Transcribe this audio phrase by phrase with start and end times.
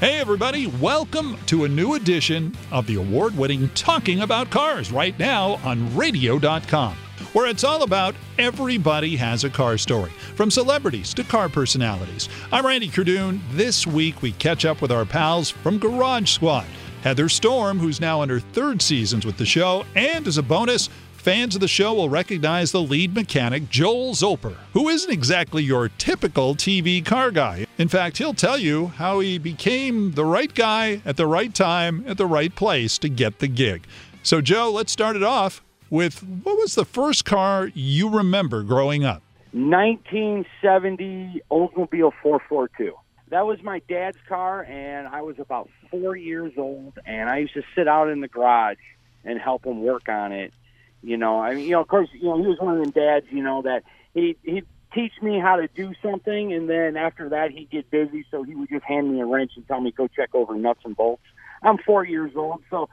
[0.00, 5.18] Hey, everybody, welcome to a new edition of the award winning Talking About Cars right
[5.18, 6.94] now on radio.com,
[7.32, 12.28] where it's all about everybody has a car story, from celebrities to car personalities.
[12.52, 13.40] I'm Randy Cardoon.
[13.54, 16.66] This week, we catch up with our pals from Garage Squad.
[17.02, 20.90] Heather Storm, who's now in her third seasons with the show, and as a bonus,
[21.28, 25.90] fans of the show will recognize the lead mechanic, Joe Zolper, who isn't exactly your
[25.90, 27.66] typical TV car guy.
[27.76, 32.02] In fact, he'll tell you how he became the right guy at the right time
[32.06, 33.86] at the right place to get the gig.
[34.22, 39.04] So, Joe, let's start it off with what was the first car you remember growing
[39.04, 39.22] up?
[39.52, 42.94] 1970 Oldsmobile 442.
[43.28, 47.52] That was my dad's car, and I was about four years old, and I used
[47.52, 48.78] to sit out in the garage
[49.26, 50.54] and help him work on it.
[51.02, 52.90] You know, I mean, you know, of course, you know, he was one of them
[52.90, 57.28] dads, you know, that he he'd teach me how to do something, and then after
[57.28, 59.92] that, he'd get busy, so he would just hand me a wrench and tell me
[59.92, 61.22] go check over nuts and bolts.
[61.62, 62.88] I'm four years old, so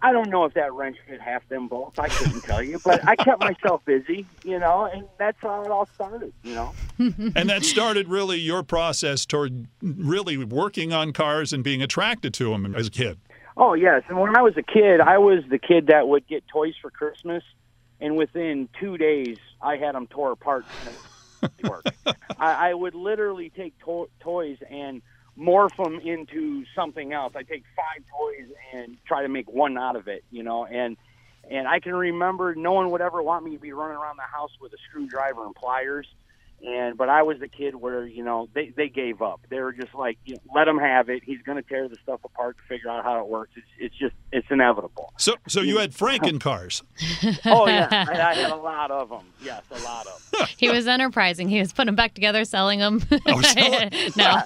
[0.00, 1.98] I don't know if that wrench fit half them bolts.
[1.98, 5.70] I couldn't tell you, but I kept myself busy, you know, and that's how it
[5.70, 6.72] all started, you know.
[6.98, 12.50] and that started really your process toward really working on cars and being attracted to
[12.50, 13.18] them as a kid.
[13.60, 16.46] Oh yes, and when I was a kid, I was the kid that would get
[16.46, 17.42] toys for Christmas,
[18.00, 20.64] and within two days, I had them tore apart.
[22.38, 25.02] I, I would literally take to- toys and
[25.36, 27.32] morph them into something else.
[27.34, 30.96] I take five toys and try to make one out of it, you know, and
[31.50, 34.22] and I can remember no one would ever want me to be running around the
[34.22, 36.06] house with a screwdriver and pliers
[36.64, 39.40] and but I was the kid where you know they they gave up.
[39.48, 41.22] They were just like, you know, let him have it.
[41.24, 43.52] He's going to tear the stuff apart to figure out how it works.
[43.56, 45.12] It's it's just it's inevitable.
[45.18, 46.82] So so you had Franken cars.
[47.46, 49.26] oh yeah, I, I, had a lot of them.
[49.42, 50.48] Yes, a lot of them.
[50.56, 51.48] he was enterprising.
[51.48, 53.02] He was putting them back together, selling them.
[53.26, 53.90] Oh, selling.
[54.16, 54.42] no.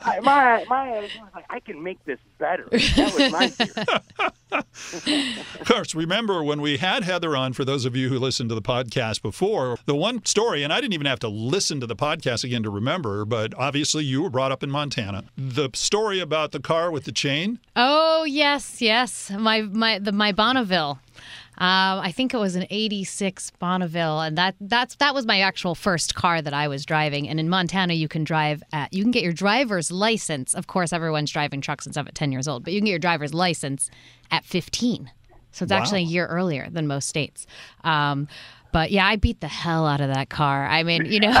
[0.00, 2.68] I, my my attitude was like, I can make this better.
[2.70, 4.30] That was my theory.
[4.54, 8.54] Of course, remember when we had Heather on, for those of you who listened to
[8.54, 11.96] the podcast before, the one story, and I didn't even have to listen to the
[11.96, 15.24] podcast again to remember, but obviously you were brought up in Montana.
[15.36, 17.58] The story about the car with the chain.
[17.76, 19.30] Oh yes, yes.
[19.30, 20.98] My my the my Bonneville.
[21.56, 25.74] Um, I think it was an '86 Bonneville, and that that's that was my actual
[25.74, 27.28] first car that I was driving.
[27.28, 30.54] And in Montana, you can drive at you can get your driver's license.
[30.54, 32.90] Of course, everyone's driving trucks and stuff at 10 years old, but you can get
[32.90, 33.90] your driver's license
[34.30, 35.10] at 15.
[35.52, 35.78] So it's Wow.
[35.78, 37.46] actually a year earlier than most states.
[37.84, 38.26] Um,
[38.74, 40.66] but yeah, I beat the hell out of that car.
[40.66, 41.32] I mean, you know,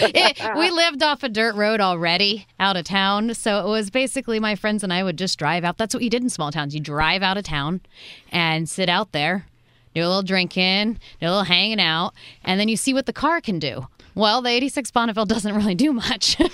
[0.00, 3.34] it, we lived off a dirt road already out of town.
[3.34, 5.76] So it was basically my friends and I would just drive out.
[5.76, 6.72] That's what you did in small towns.
[6.72, 7.80] You drive out of town
[8.30, 9.46] and sit out there,
[9.92, 12.14] do a little drinking, do a little hanging out,
[12.44, 13.88] and then you see what the car can do.
[14.16, 16.36] Well, the 86 Bonneville doesn't really do much.
[16.38, 16.46] so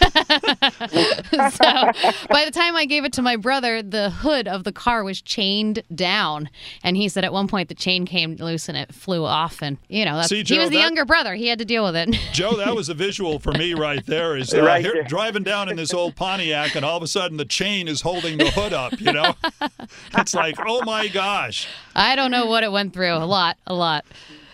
[2.28, 5.22] by the time I gave it to my brother, the hood of the car was
[5.22, 6.50] chained down.
[6.82, 9.62] And he said at one point the chain came loose and it flew off.
[9.62, 11.34] And, you know, that's, See, he Joe, was the that- younger brother.
[11.36, 12.10] He had to deal with it.
[12.32, 14.36] Joe, that was a visual for me right there.
[14.36, 15.04] Is uh, Right here- there.
[15.04, 18.38] driving down in this old Pontiac, and all of a sudden the chain is holding
[18.38, 19.00] the hood up.
[19.00, 19.34] You know,
[20.18, 21.68] it's like, oh my gosh.
[21.94, 23.14] I don't know what it went through.
[23.14, 24.04] A lot, a lot.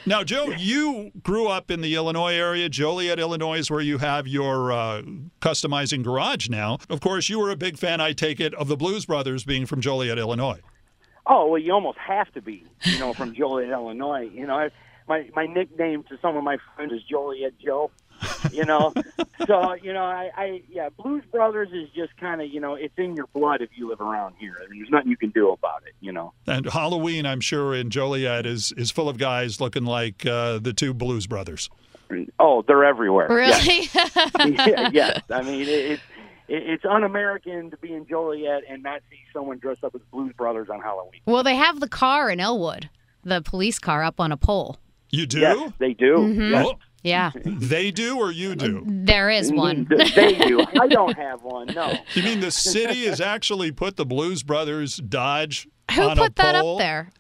[0.09, 2.71] Now, Joe, you grew up in the Illinois area.
[2.71, 5.03] Joliet, Illinois is where you have your uh,
[5.43, 6.79] customizing garage now.
[6.89, 9.67] Of course, you were a big fan, I take it, of the Blues Brothers being
[9.67, 10.61] from Joliet, Illinois.
[11.27, 14.31] Oh well, you almost have to be, you know, from Joliet, Illinois.
[14.33, 14.71] You know, I,
[15.09, 17.91] my my nickname to some of my friends is Joliet Joe.
[18.53, 18.93] You know,
[19.47, 22.95] so you know, I, I yeah, Blues Brothers is just kind of you know, it's
[22.97, 24.57] in your blood if you live around here.
[24.71, 25.95] There's nothing you can do about it.
[26.01, 26.33] You know.
[26.47, 30.73] And Halloween, I'm sure, in Joliet is, is full of guys looking like uh, the
[30.73, 31.71] two Blues Brothers.
[32.39, 33.29] Oh, they're everywhere.
[33.29, 33.91] Really?
[33.95, 35.21] yeah, yes.
[35.31, 36.01] I mean, it, it,
[36.49, 40.69] it's un-American to be in Joliet and not see someone dressed up as Blues Brothers
[40.71, 41.21] on Halloween.
[41.27, 42.89] well, they have the car in Elwood,
[43.25, 44.79] the police car up on a pole.
[45.11, 45.41] You do?
[45.41, 46.35] Yes, they do.
[46.35, 46.67] Yes.
[46.67, 48.83] Oh, Yeah, they do or you do?
[48.87, 49.87] there is one.
[49.89, 50.61] they do.
[50.81, 51.69] I don't have one.
[51.69, 51.95] No.
[52.15, 56.35] You mean the city has actually put the Blues Brothers Dodge Who on put a
[56.35, 56.75] that pole?
[56.75, 57.11] up there?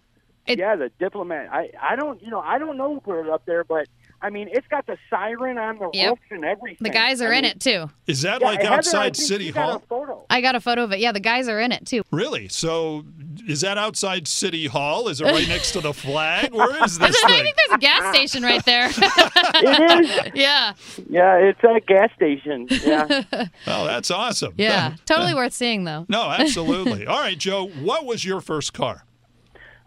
[0.47, 1.49] It- yeah, the diplomat.
[1.53, 3.87] I I don't you know I don't know who put it up there, but
[4.21, 6.11] I mean it's got the siren on the Yep.
[6.11, 6.79] roof and everything.
[6.81, 7.91] The guys are I in mean, it too.
[8.07, 9.77] Is that yeah, like outside think City you got Hall?
[9.77, 10.27] A photo.
[10.31, 10.99] I got a photo of it.
[11.01, 12.03] Yeah, the guys are in it too.
[12.11, 12.49] Really?
[12.49, 13.05] So
[13.47, 15.09] is that outside City Hall?
[15.09, 16.53] Is it right next to the flag?
[16.53, 18.13] Where is this I think there's a gas ah.
[18.13, 18.87] station right there.
[18.95, 20.33] it is.
[20.35, 20.75] yeah,
[21.09, 22.67] Yeah, it's a gas station.
[22.71, 23.23] Yeah.
[23.67, 24.55] Oh, that's awesome.
[24.57, 24.97] yeah.
[25.05, 26.07] Totally worth seeing though.
[26.09, 27.07] No, absolutely.
[27.07, 29.05] All right, Joe, what was your first car?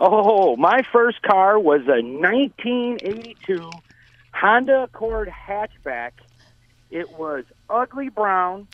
[0.01, 3.69] oh, my first car was a 1982
[4.33, 6.12] Honda Accord hatchback.
[6.89, 8.68] It was ugly brown.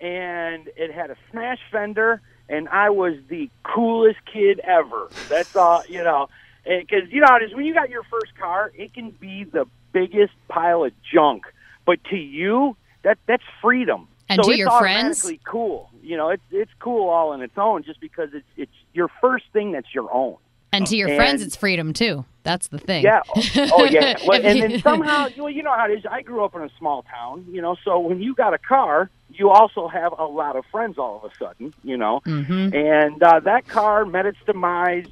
[0.00, 5.08] and it had a smash fender, and I was the coolest kid ever.
[5.28, 6.28] That's all, you know.
[6.64, 9.66] Because you know it is when you got your first car, it can be the
[9.92, 11.44] biggest pile of junk,
[11.84, 14.08] but to you, that that's freedom.
[14.28, 15.30] And so to it's your friends?
[15.44, 15.90] cool.
[16.02, 19.44] You know, it's it's cool all on its own, just because it's it's your first
[19.52, 20.36] thing that's your own.
[20.72, 22.24] And to your friends, it's freedom too.
[22.42, 23.02] That's the thing.
[23.04, 23.20] Yeah.
[23.28, 24.16] Oh, oh, yeah.
[24.26, 26.06] Well, and then somehow, well, you know how it is.
[26.10, 29.10] I grew up in a small town, you know, so when you got a car,
[29.32, 32.20] you also have a lot of friends all of a sudden, you know.
[32.24, 32.74] Mhm.
[32.74, 35.06] And uh, that car met its demise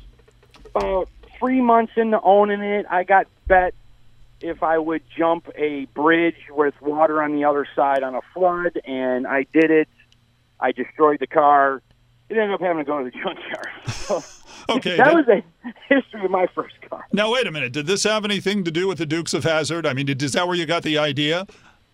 [0.75, 1.08] about
[1.38, 2.87] three months into owning it.
[2.88, 3.75] I got bet
[4.40, 8.81] if I would jump a bridge with water on the other side on a flood,
[8.84, 9.88] and I did it.
[10.61, 11.82] I destroyed the car.
[12.28, 13.69] It ended up having to go to the junkyard.
[13.88, 14.22] So
[14.76, 14.97] Okay.
[14.97, 15.43] that that- was a
[15.88, 17.06] history of my first car.
[17.12, 17.73] now, wait a minute.
[17.73, 19.87] Did this have anything to do with the Dukes of Hazzard?
[19.87, 21.47] I mean, did, is that where you got the idea?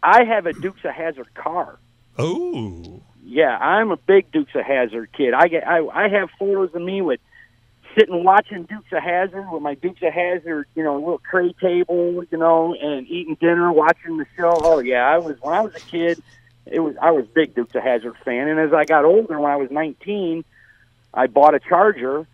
[0.03, 1.79] I have a Dukes of Hazzard car.
[2.19, 3.01] Oh.
[3.25, 5.35] Yeah, I'm a big Dukes of Hazzard kid.
[5.35, 7.21] I get I I have photos of me with
[7.99, 12.23] sitting watching Dukes of Hazzard with my Dukes of Hazzard, you know, little tray table,
[12.31, 14.53] you know, and eating dinner, watching the show.
[14.63, 16.23] Oh yeah, I was when I was a kid.
[16.67, 19.51] It was I was big Dukes of Hazzard fan, and as I got older, when
[19.51, 20.45] I was 19,
[21.15, 22.27] I bought a Charger,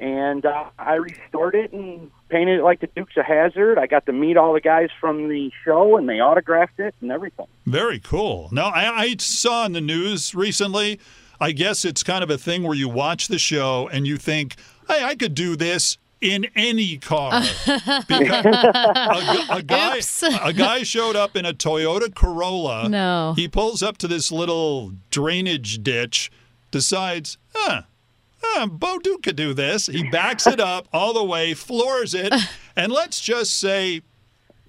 [0.00, 3.78] and uh, I restored it and painted it like the Dukes of Hazzard.
[3.78, 7.10] I got to meet all the guys from the show, and they autographed it and
[7.12, 7.46] everything.
[7.66, 8.48] Very cool.
[8.52, 10.98] Now, I, I saw in the news recently,
[11.40, 14.56] I guess it's kind of a thing where you watch the show and you think,
[14.88, 17.42] hey, I could do this in any car.
[18.08, 20.22] because a, a guy, Oops.
[20.22, 22.88] a guy showed up in a Toyota Corolla.
[22.88, 23.34] No.
[23.36, 26.30] He pulls up to this little drainage ditch,
[26.70, 27.82] decides, huh,
[28.44, 29.86] huh, Bo Duke could do this.
[29.86, 32.32] He backs it up all the way, floors it,
[32.76, 34.02] and let's just say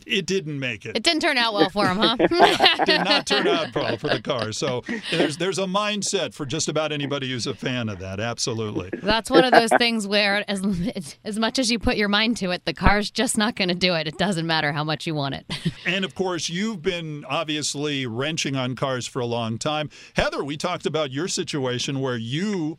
[0.06, 2.16] it didn't make it It didn't turn out well for him, huh?
[2.86, 4.52] did not turn out well for the car.
[4.52, 8.20] So there's there's a mindset for just about anybody who's a fan of that.
[8.20, 8.92] Absolutely.
[9.02, 12.52] That's one of those things where, as as much as you put your mind to
[12.52, 14.08] it, the car's just not going to do it.
[14.08, 15.46] It doesn't matter how much you want it.
[15.88, 19.92] And of course, you've been obviously wrenching on cars for a long time.
[20.16, 22.78] Heather, we talked about your situation where you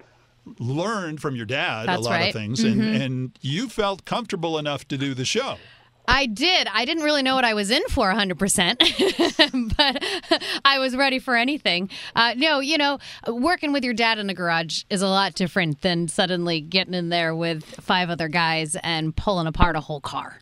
[0.58, 2.28] learned from your dad That's a lot right.
[2.28, 3.02] of things and, mm-hmm.
[3.02, 5.56] and you felt comfortable enough to do the show.
[6.08, 6.68] I did.
[6.72, 11.36] I didn't really know what I was in for 100%, but I was ready for
[11.36, 11.90] anything.
[12.14, 15.82] Uh, no, you know, working with your dad in a garage is a lot different
[15.82, 20.38] than suddenly getting in there with five other guys and pulling apart a whole car.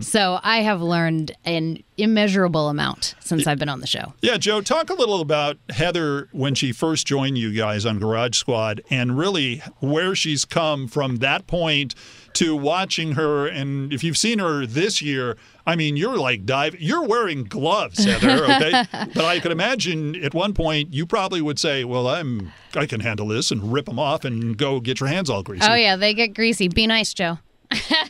[0.00, 4.12] So I have learned an immeasurable amount since I've been on the show.
[4.22, 8.36] Yeah, Joe, talk a little about Heather when she first joined you guys on Garage
[8.36, 11.96] Squad and really where she's come from that point
[12.36, 13.46] to watching her.
[13.46, 15.36] And if you've seen her this year,
[15.66, 16.80] I mean, you're like dive.
[16.80, 18.44] You're wearing gloves, Heather.
[18.44, 18.84] Okay,
[19.14, 23.00] but I could imagine at one point you probably would say, "Well, I'm I can
[23.00, 25.66] handle this," and rip them off and go get your hands all greasy.
[25.68, 26.68] Oh, yeah, they get greasy.
[26.68, 27.38] Be nice, Joe.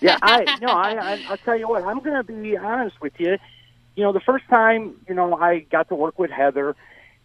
[0.03, 1.83] yeah, I no, I, I I'll tell you what.
[1.85, 3.39] I'm going to be honest with you.
[3.95, 6.77] You know, the first time you know I got to work with Heather,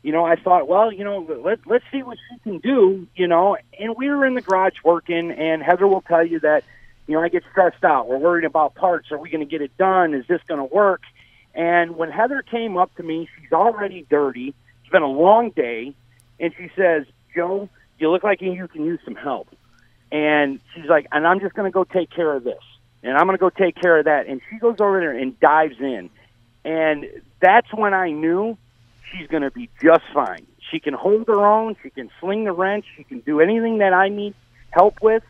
[0.03, 3.07] you know, I thought, well, you know, let let's see what she can do.
[3.15, 6.63] You know, and we were in the garage working, and Heather will tell you that,
[7.11, 8.07] you know, I get stressed out.
[8.07, 9.11] We're worried about parts.
[9.11, 10.13] Are we going to get it done?
[10.13, 11.01] Is this going to work?
[11.53, 14.55] And when Heather came up to me, she's already dirty.
[14.81, 15.93] It's been a long day,
[16.39, 17.05] and she says,
[17.35, 17.69] "Joe,
[17.99, 19.49] you look like you can use some help."
[20.11, 22.61] and she's like, and I'm just going to go take care of this,
[23.03, 25.39] and I'm going to go take care of that, and she goes over there and
[25.39, 26.09] dives in,
[26.65, 27.05] and
[27.39, 28.57] that's when I knew
[29.11, 30.45] she's going to be just fine.
[30.69, 33.93] She can hold her own, she can sling the wrench, she can do anything that
[33.93, 34.35] I need
[34.71, 35.23] help with,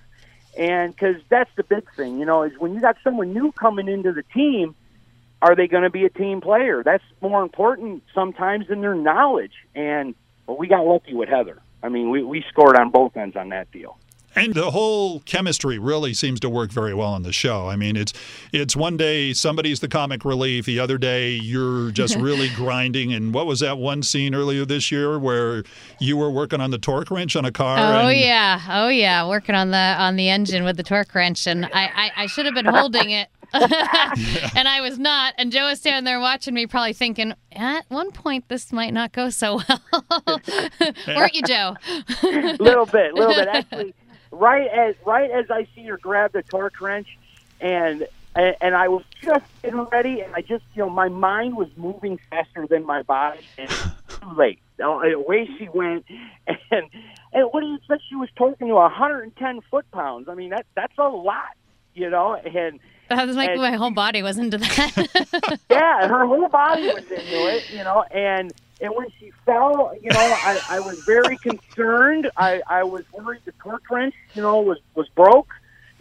[0.58, 3.88] and because that's the big thing, you know, is when you got someone new coming
[3.88, 4.76] into the team.
[5.44, 6.84] Are they going to be a team player?
[6.84, 9.54] That's more important sometimes than their knowledge.
[9.74, 10.14] And
[10.46, 11.60] well, we got lucky with Heather.
[11.82, 13.98] I mean, we, we scored on both ends on that deal.
[14.36, 17.68] And the whole chemistry really seems to work very well on the show.
[17.68, 18.14] I mean, it's
[18.54, 23.14] it's one day somebody's the comic relief, the other day you're just really grinding.
[23.14, 25.64] And what was that one scene earlier this year where
[26.00, 27.78] you were working on the torque wrench on a car?
[27.78, 31.46] Oh and- yeah, oh yeah, working on the on the engine with the torque wrench,
[31.48, 35.34] and I I, I should have been holding it, and I was not.
[35.38, 39.12] And Joe was standing there watching me, probably thinking, at one point this might not
[39.12, 40.42] go so well,
[41.08, 41.76] weren't you, Joe?
[42.24, 43.48] A little bit, a little bit.
[43.50, 43.94] Actually,
[44.32, 47.08] right as right as I see her grab the torque wrench,
[47.60, 51.56] and and, and I was just getting ready, and I just you know my mind
[51.58, 54.60] was moving faster than my body, and too late.
[54.80, 56.06] Away she went,
[56.48, 56.86] and
[57.34, 58.02] and what do you expect?
[58.10, 60.28] She was torquing to 110 foot pounds.
[60.28, 61.56] I mean that that's a lot,
[61.94, 62.80] you know, and.
[63.10, 65.60] That was like And- my whole body was into that.
[65.70, 70.10] yeah, her whole body was into it, you know, and And when she fell, you
[70.12, 72.32] know, I, I was very concerned.
[72.36, 75.50] I, I was worried the torque wrench, you know, was was broke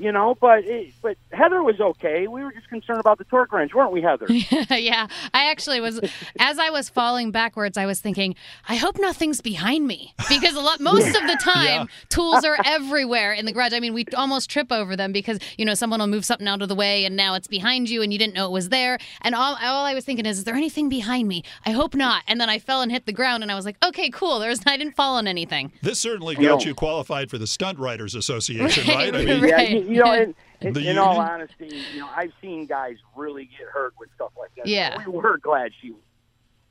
[0.00, 0.36] you know.
[0.40, 2.26] But it, but Heather was okay.
[2.26, 4.26] We were just concerned about the torque wrench, weren't we, Heather?
[4.30, 6.00] yeah, I actually was.
[6.38, 8.34] As I was falling backwards, I was thinking,
[8.68, 11.20] I hope nothing's behind me because a lot, most yeah.
[11.20, 11.86] of the time, yeah.
[12.08, 13.72] tools are everywhere in the garage.
[13.72, 16.62] I mean, we almost trip over them because you know someone will move something out
[16.62, 18.98] of the way and now it's behind you and you didn't know it was there.
[19.22, 21.44] And all all I was thinking is, is there anything behind me?
[21.66, 22.22] I hope not.
[22.26, 24.38] And then I fell and hit the ground, and I was like, okay, cool.
[24.38, 25.72] There's I didn't fall on anything.
[25.82, 29.12] This certainly got you qualified for the Stunt Writers Association, right?
[29.12, 29.14] right?
[29.14, 32.96] I mean, right you know, in, in, in all honesty, you know, I've seen guys
[33.16, 34.66] really get hurt with stuff like that.
[34.66, 35.94] Yeah, so we were glad she.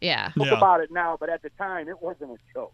[0.02, 0.32] Yeah.
[0.38, 0.58] Talk yeah.
[0.58, 2.74] about it now, but at the time, it wasn't a joke.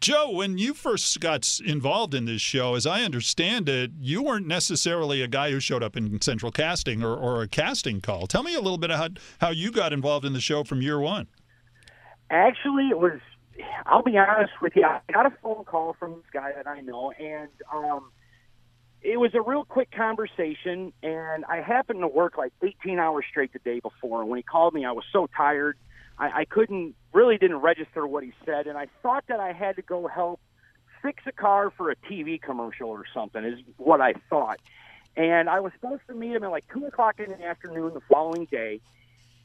[0.00, 4.46] Joe, when you first got involved in this show, as I understand it, you weren't
[4.46, 8.26] necessarily a guy who showed up in central casting or, or a casting call.
[8.26, 11.00] Tell me a little bit about how you got involved in the show from year
[11.00, 11.26] one.
[12.30, 13.20] Actually, it was,
[13.86, 16.80] I'll be honest with you, I got a phone call from this guy that I
[16.80, 18.10] know, and um,
[19.02, 23.52] it was a real quick conversation, and I happened to work like 18 hours straight
[23.52, 24.20] the day before.
[24.20, 25.76] And when he called me, I was so tired,
[26.18, 29.76] I, I couldn't really didn't register what he said, and I thought that I had
[29.76, 30.40] to go help
[31.02, 33.44] fix a car for a TV commercial or something.
[33.44, 34.60] Is what I thought.
[35.16, 38.00] And I was supposed to meet him at like two o'clock in the afternoon the
[38.00, 38.80] following day.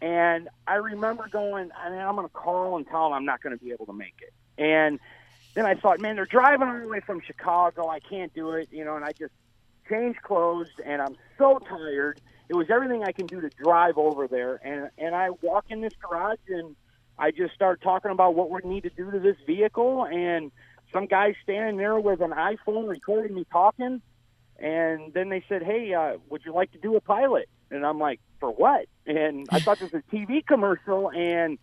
[0.01, 3.63] And I remember going, I'm going to call and tell him I'm not going to
[3.63, 4.33] be able to make it.
[4.57, 4.99] And
[5.53, 7.89] then I thought, man, they're driving all the way from Chicago.
[7.89, 8.95] I can't do it, you know.
[8.95, 9.33] And I just
[9.89, 12.21] changed clothes, and I'm so tired.
[12.49, 15.81] It was everything I can do to drive over there, and and I walk in
[15.81, 16.75] this garage and
[17.17, 20.51] I just start talking about what we need to do to this vehicle, and
[20.91, 24.01] some guy standing there with an iPhone recording me talking,
[24.57, 27.99] and then they said, "Hey, uh, would you like to do a pilot?" And I'm
[27.99, 31.57] like, "For what?" And I thought this was a TV commercial, and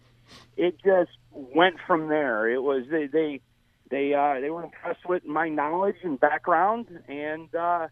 [0.56, 2.48] it just went from there.
[2.48, 3.40] It was they they
[3.90, 7.88] they uh, they were impressed with my knowledge and background, and uh,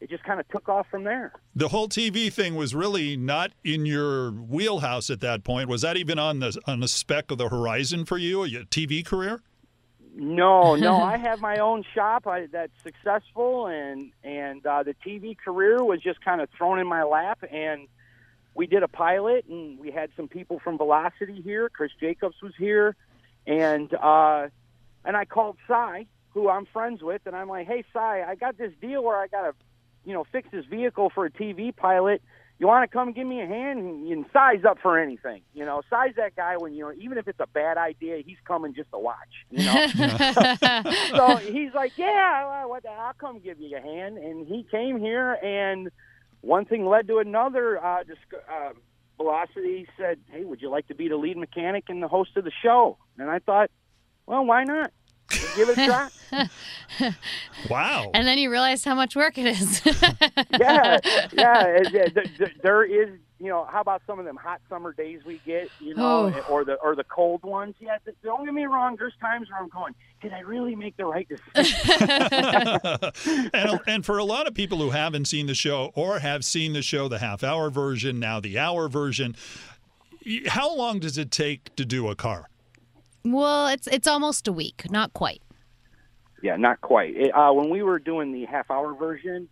[0.00, 1.32] it just kind of took off from there.
[1.54, 5.68] The whole TV thing was really not in your wheelhouse at that point.
[5.68, 9.04] Was that even on the on the speck of the horizon for you, your TV
[9.04, 9.40] career?
[10.14, 10.96] No, no.
[11.02, 16.00] I have my own shop I, that's successful, and and uh, the TV career was
[16.00, 17.42] just kind of thrown in my lap.
[17.50, 17.88] And
[18.54, 21.68] we did a pilot, and we had some people from Velocity here.
[21.68, 22.96] Chris Jacobs was here,
[23.46, 24.48] and uh,
[25.04, 28.58] and I called Cy, who I'm friends with, and I'm like, "Hey, Cy, I got
[28.58, 29.54] this deal where I gotta,
[30.04, 32.22] you know, fix this vehicle for a TV pilot.
[32.58, 35.42] You want to come give me a hand and, and size up for anything.
[35.54, 38.38] You know, size that guy when you know, even if it's a bad idea, he's
[38.44, 39.16] coming just to watch.
[39.50, 39.86] You know,
[41.16, 44.18] so he's like, yeah, well, I'll come give you a hand.
[44.18, 45.90] And he came here, and
[46.40, 47.82] one thing led to another.
[47.84, 48.70] Uh, just, uh,
[49.18, 52.44] Velocity said, "Hey, would you like to be the lead mechanic and the host of
[52.44, 53.70] the show?" And I thought,
[54.28, 54.92] well, why not?
[55.56, 57.14] give it a try.
[57.70, 58.10] wow.
[58.14, 59.82] And then you realize how much work it is.
[60.58, 60.98] yeah,
[61.32, 62.08] yeah.
[62.62, 65.94] There is, you know, how about some of them hot summer days we get, you
[65.94, 66.26] know, oh.
[66.26, 67.74] Eh, or the or the cold ones?
[67.78, 68.96] Yeah, don't get me wrong.
[68.98, 72.10] There's times where I'm going, did I really make the right decision?
[73.52, 76.72] and, and for a lot of people who haven't seen the show or have seen
[76.72, 79.36] the show, the half hour version, now the hour version,
[80.46, 82.48] how long does it take to do a car?
[83.32, 85.42] Well, it's it's almost a week, not quite.
[86.42, 87.16] Yeah, not quite.
[87.16, 89.48] It, uh, when we were doing the half hour version,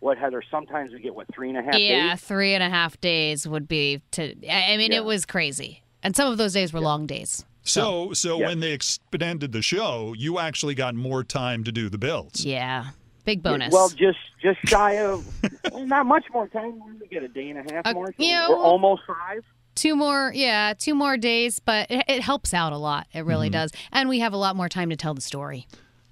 [0.00, 0.42] what Heather?
[0.50, 1.78] Sometimes we get what three and a half.
[1.78, 2.20] Yeah, days?
[2.20, 4.34] three and a half days would be to.
[4.48, 4.98] I mean, yeah.
[4.98, 6.86] it was crazy, and some of those days were yeah.
[6.86, 7.44] long days.
[7.62, 8.46] So, so yeah.
[8.46, 12.44] when they expanded the show, you actually got more time to do the builds.
[12.44, 12.86] Yeah,
[13.24, 13.72] big bonus.
[13.72, 15.26] well, just just shy of
[15.72, 16.80] well, not much more time.
[17.00, 18.06] We get a day and a half uh, more.
[18.06, 19.44] So you know, we're almost five
[19.78, 23.06] two more yeah two more days but it, it helps out a lot.
[23.12, 23.54] It really mm-hmm.
[23.54, 23.72] does.
[23.92, 25.66] And we have a lot more time to tell the story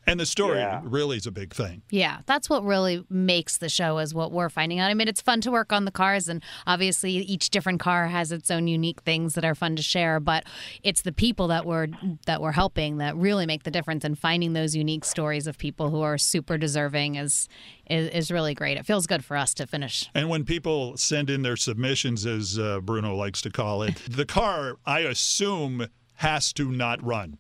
[0.07, 0.81] and the story yeah.
[0.85, 1.83] really is a big thing.
[1.91, 4.91] Yeah, that's what really makes the show is what we're finding out.
[4.91, 8.31] I mean, it's fun to work on the cars and obviously each different car has
[8.31, 10.45] its own unique things that are fun to share, but
[10.83, 11.89] it's the people that we're
[12.27, 15.91] that we're helping that really make the difference and finding those unique stories of people
[15.91, 17.49] who are super deserving is
[17.89, 18.77] is, is really great.
[18.77, 20.11] It feels good for us to finish.
[20.15, 24.27] And when people send in their submissions as uh, Bruno likes to call it, the
[24.27, 27.39] car I assume has to not run.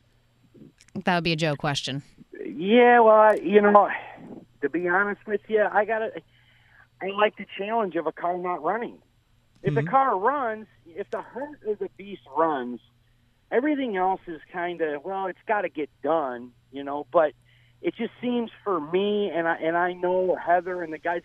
[1.04, 2.02] That would be a Joe question.
[2.44, 3.88] Yeah, well, I, you know,
[4.62, 6.10] to be honest with you, I got to.
[7.00, 8.98] I like the challenge of a car not running.
[9.62, 9.84] If mm-hmm.
[9.84, 12.80] the car runs, if the heart of the beast runs,
[13.50, 17.06] everything else is kind of well, it's got to get done, you know.
[17.12, 17.32] But
[17.82, 21.22] it just seems for me, and I and I know Heather and the guys,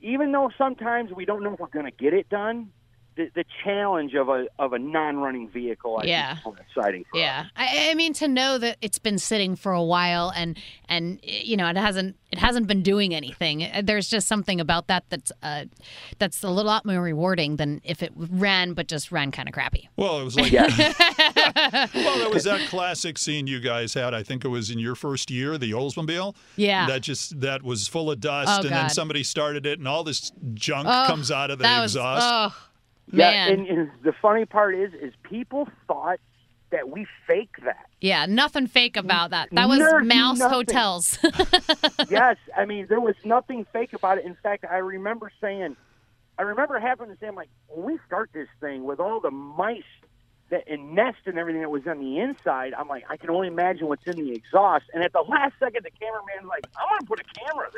[0.00, 2.70] even though sometimes we don't know if we're going to get it done,
[3.18, 5.98] the, the challenge of a of a non-running vehicle.
[6.02, 6.36] I Yeah.
[6.36, 7.04] think is exciting.
[7.10, 7.44] For Yeah.
[7.56, 10.56] I, I mean to know that it's been sitting for a while and
[10.88, 13.64] and you know it hasn't it hasn't been doing anything.
[13.64, 15.64] Uh, There's just something about that that's uh,
[16.18, 19.54] that's a little lot more rewarding than if it ran but just ran kind of
[19.54, 19.88] crappy.
[19.96, 20.66] Well, it was like Yeah.
[21.94, 24.14] well, there was that classic scene you guys had.
[24.14, 26.36] I think it was in your first year, the Oldsmobile.
[26.56, 26.86] Yeah.
[26.86, 30.04] That just that was full of dust, Oh, and then somebody started it, and all
[30.04, 32.56] this junk Oh, comes out of the that was exhaust.
[33.12, 36.18] Oh Yeah, and, and the funny part is, is people thought
[36.70, 37.86] that we fake that.
[38.00, 39.48] yeah, nothing fake about that.
[39.52, 40.54] That was There's Mouse nothing.
[40.54, 41.18] Hotels.
[42.10, 44.24] yes, I mean there was nothing fake about it.
[44.24, 45.76] In fact, I remember saying,
[46.38, 49.30] I remember having to say, I'm like, when we start this thing with all the
[49.30, 49.82] mice
[50.50, 53.48] that and nest and everything that was on the inside, I'm like, I can only
[53.48, 54.86] imagine what's in the exhaust.
[54.94, 57.68] And at the last second, the cameraman's like, I want to put a camera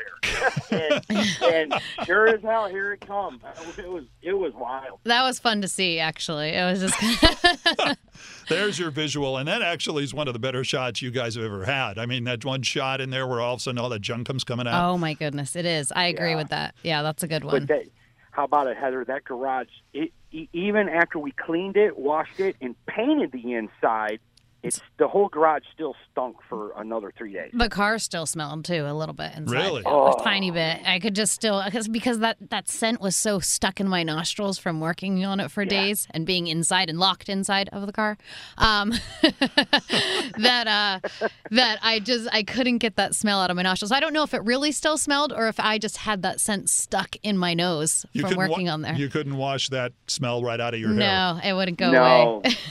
[0.71, 1.01] there,
[1.51, 3.41] and, and sure as hell, here it comes.
[3.79, 5.01] It was it was wild.
[5.05, 5.99] that was fun to see.
[6.01, 7.97] Actually, it was just
[8.49, 11.45] There's your visual, and that actually is one of the better shots you guys have
[11.45, 11.99] ever had.
[11.99, 14.27] I mean, that one shot in there where all of a sudden all that junk
[14.27, 14.91] comes coming out.
[14.91, 15.93] oh my goodness, it is.
[15.95, 16.37] I agree Yeah.
[16.37, 16.75] with that.
[16.83, 17.67] Yeah, that's a good one.
[17.67, 17.85] But that,
[18.31, 19.05] how about it, Heather?
[19.05, 20.13] That garage, it,
[20.53, 24.21] even after we cleaned it, washed it, and painted the inside,
[24.63, 27.51] it's the whole garage still stunk for another three days.
[27.55, 29.55] The car still smelled too a little bit inside.
[29.55, 29.83] Really?
[29.87, 30.81] A tiny bit.
[30.87, 34.59] I could just still because because that that scent was so stuck in my nostrils
[34.59, 38.19] from working on it for days and being inside and locked inside of the car.
[38.59, 38.91] Um,
[39.23, 43.93] that uh, that I just I couldn't get that smell out of my nostrils.
[43.93, 46.69] I don't know if it really still smelled or if I just had that scent
[46.69, 48.95] stuck in my nose you from couldn't wa- working on there.
[48.95, 50.99] You couldn't wash that smell right out of your hair.
[50.99, 52.55] no, it wouldn't go no, away.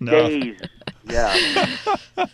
[0.00, 0.28] No.
[0.28, 0.60] days.
[1.06, 1.76] Yeah,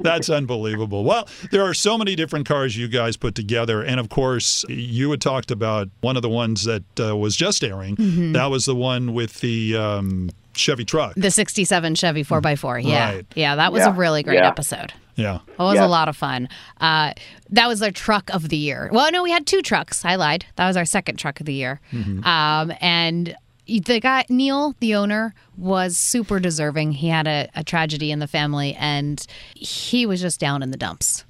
[0.00, 1.04] That's unbelievable.
[1.04, 3.82] Well, there are so many different cars you guys put together.
[3.82, 7.64] And of course, you had talked about one of the ones that uh, was just
[7.64, 7.96] airing.
[7.96, 8.32] Mm-hmm.
[8.32, 11.14] That was the one with the um, Chevy truck.
[11.16, 12.84] The '67 Chevy 4x4.
[12.84, 13.26] Yeah, Right.
[13.34, 14.48] yeah, that was a really great yeah.
[14.48, 14.92] episode.
[15.16, 15.36] Yeah.
[15.46, 15.86] It was Yeah.
[15.86, 16.48] a lot of fun.
[16.80, 17.12] Uh,
[17.50, 18.90] that was our truck of the year.
[18.92, 20.04] Well, no, we had two trucks.
[20.04, 20.44] I lied.
[20.56, 21.80] That was our second truck of the year.
[22.24, 23.36] Um, and
[23.66, 26.92] the guy, Neil, the owner, was super deserving.
[26.92, 29.24] He had a, a tragedy in the family and
[29.54, 31.24] he was just down in the dumps.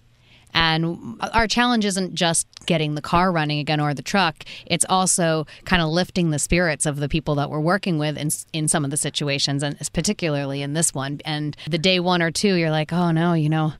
[0.56, 4.44] And our challenge isn't just getting the car running again or the truck.
[4.66, 8.30] It's also kind of lifting the spirits of the people that we're working with in,
[8.52, 11.20] in some of the situations, and particularly in this one.
[11.24, 13.72] And the day one or two, you're like, oh no, you know,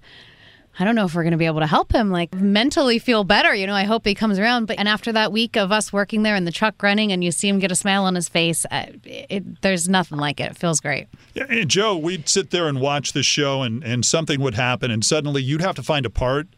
[0.79, 3.23] I don't know if we're going to be able to help him like mentally feel
[3.23, 3.55] better.
[3.55, 4.67] You know, I hope he comes around.
[4.67, 7.31] But and after that week of us working there and the truck running, and you
[7.31, 10.51] see him get a smile on his face, uh, it, there's nothing like it.
[10.53, 11.07] It feels great.
[11.35, 14.91] Yeah, and Joe, we'd sit there and watch the show, and, and something would happen,
[14.91, 16.49] and suddenly you'd have to find a part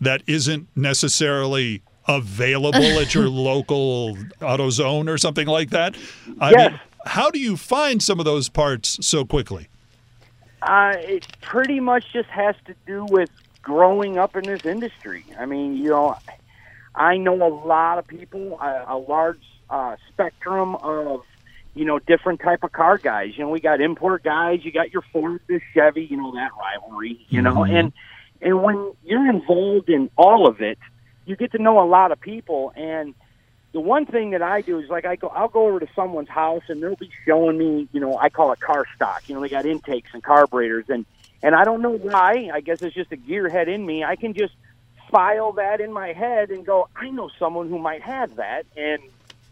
[0.00, 5.96] that isn't necessarily available at your local AutoZone or something like that.
[6.40, 6.70] I Yes.
[6.72, 9.68] mean, how do you find some of those parts so quickly?
[10.62, 13.28] uh, it pretty much just has to do with
[13.64, 15.24] growing up in this industry.
[15.38, 16.16] I mean, you know,
[16.94, 21.22] I know a lot of people, a, a large uh, spectrum of
[21.74, 23.36] you know different type of car guys.
[23.36, 24.60] You know, we got import guys.
[24.64, 26.04] You got your Ford, the Chevy.
[26.04, 27.26] You know that rivalry.
[27.28, 27.92] You know, and
[28.40, 30.78] and when you're involved in all of it,
[31.24, 32.72] you get to know a lot of people.
[32.76, 33.14] And
[33.72, 36.28] the one thing that I do is like I go, I'll go over to someone's
[36.28, 39.28] house and they'll be showing me, you know, I call it car stock.
[39.28, 41.06] You know, they got intakes and carburetors, and
[41.44, 42.50] and I don't know why.
[42.52, 44.02] I guess it's just a gearhead in me.
[44.02, 44.54] I can just
[45.10, 49.00] file that in my head and go, I know someone who might have that, and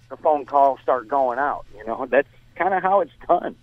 [0.09, 1.67] the phone calls start going out.
[1.77, 3.55] You know, that's kind of how it's done.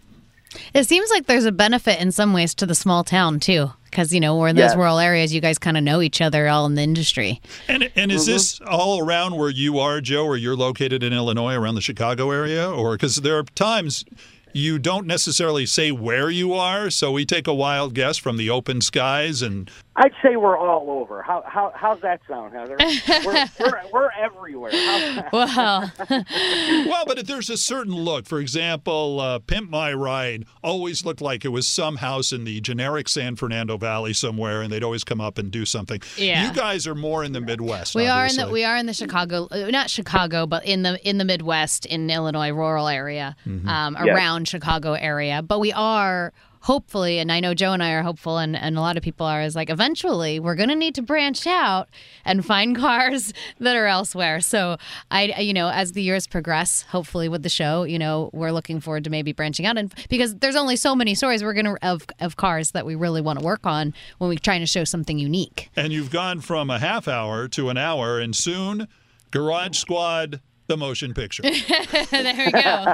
[0.73, 4.13] It seems like there's a benefit in some ways to the small town too, because
[4.13, 4.75] you know we're in those Yes.
[4.75, 5.33] rural areas.
[5.33, 7.41] You guys kind of know each other all in the industry.
[7.67, 8.31] And and is mm-hmm.
[8.31, 12.31] this all around where you are, Joe, or you're located in Illinois, around the Chicago
[12.31, 14.05] area, or because there are times
[14.53, 18.49] you don't necessarily say where you are, so we take a wild guess from the
[18.49, 21.21] open skies and I'd say we're all over.
[21.21, 22.77] How how how's that sound, Heather?
[23.25, 24.71] we're, we're we're everywhere.
[25.33, 31.03] Well, well, but if there's a certain look, for example, uh, Pimp My Ride always
[31.03, 34.83] looked like it was some house in the generic San Fernando Valley somewhere, and they'd
[34.83, 36.01] always come up and do something.
[36.15, 36.47] Yeah.
[36.47, 37.95] You guys are more in the Midwest.
[37.95, 41.05] we are in the we are in the Chicago, uh, not Chicago, but in the
[41.07, 44.15] in the Midwest, in Illinois, rural area, um, Yes.
[44.15, 45.41] around Chicago area.
[45.41, 48.81] But we are hopefully, and I know Joe and I are hopeful, and, and a
[48.81, 51.89] lot of people are, is like eventually we're going to need to branch out
[52.25, 54.39] and find cars that are elsewhere.
[54.41, 54.77] So
[55.11, 58.79] I, you know, as the years progress, hopefully with the show, you know, we're looking
[58.79, 62.05] forward to maybe branching out, and because there's only so many stories we're gonna of
[62.19, 65.17] of cars that we really want to work on when we're trying to show something
[65.17, 65.69] unique.
[65.75, 68.87] And you've gone from a half hour to an hour, and soon
[69.31, 71.41] Garage Squad the motion picture.
[72.11, 72.93] there we go.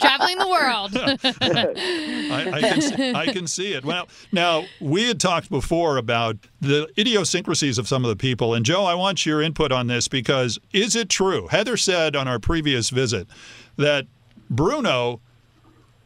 [0.00, 0.90] Traveling the world.
[0.94, 3.84] I, I, can see, I can see it.
[3.84, 8.66] Well, now we had talked before about the idiosyncrasies of some of the people, and
[8.66, 11.46] Joe, I want your input on this because is it true?
[11.46, 13.28] Heather said on our previous visit
[13.76, 14.06] that
[14.50, 15.20] Bruno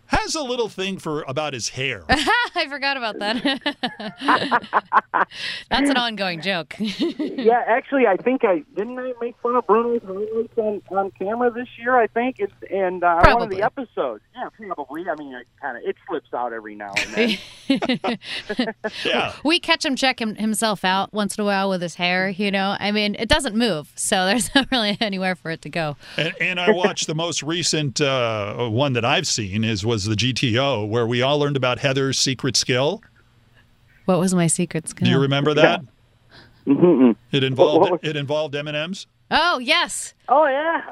[0.09, 2.05] has a little thing for about his hair.
[2.09, 3.61] I forgot about that.
[5.71, 6.75] That's an ongoing joke.
[6.79, 11.51] yeah, actually, I think I didn't I make fun of Bruno's highlights on, on camera
[11.51, 11.97] this year.
[11.97, 14.23] I think it's and uh, one of the episodes.
[14.35, 15.05] Yeah, probably.
[15.09, 18.19] I mean, it kind of it slips out every now and then.
[19.05, 22.31] yeah, we catch him checking himself out once in a while with his hair.
[22.31, 25.69] You know, I mean, it doesn't move, so there's not really anywhere for it to
[25.69, 25.97] go.
[26.17, 30.15] And, and I watched the most recent uh, one that I've seen is was the
[30.15, 33.03] GTO, where we all learned about Heather's secret skill.
[34.05, 35.05] What was my secret skill?
[35.05, 35.83] Do you remember that?
[36.67, 37.13] Mm-hmm.
[37.33, 39.07] It involved it involved M and M's.
[39.31, 40.15] Oh yes.
[40.29, 40.83] Oh yeah.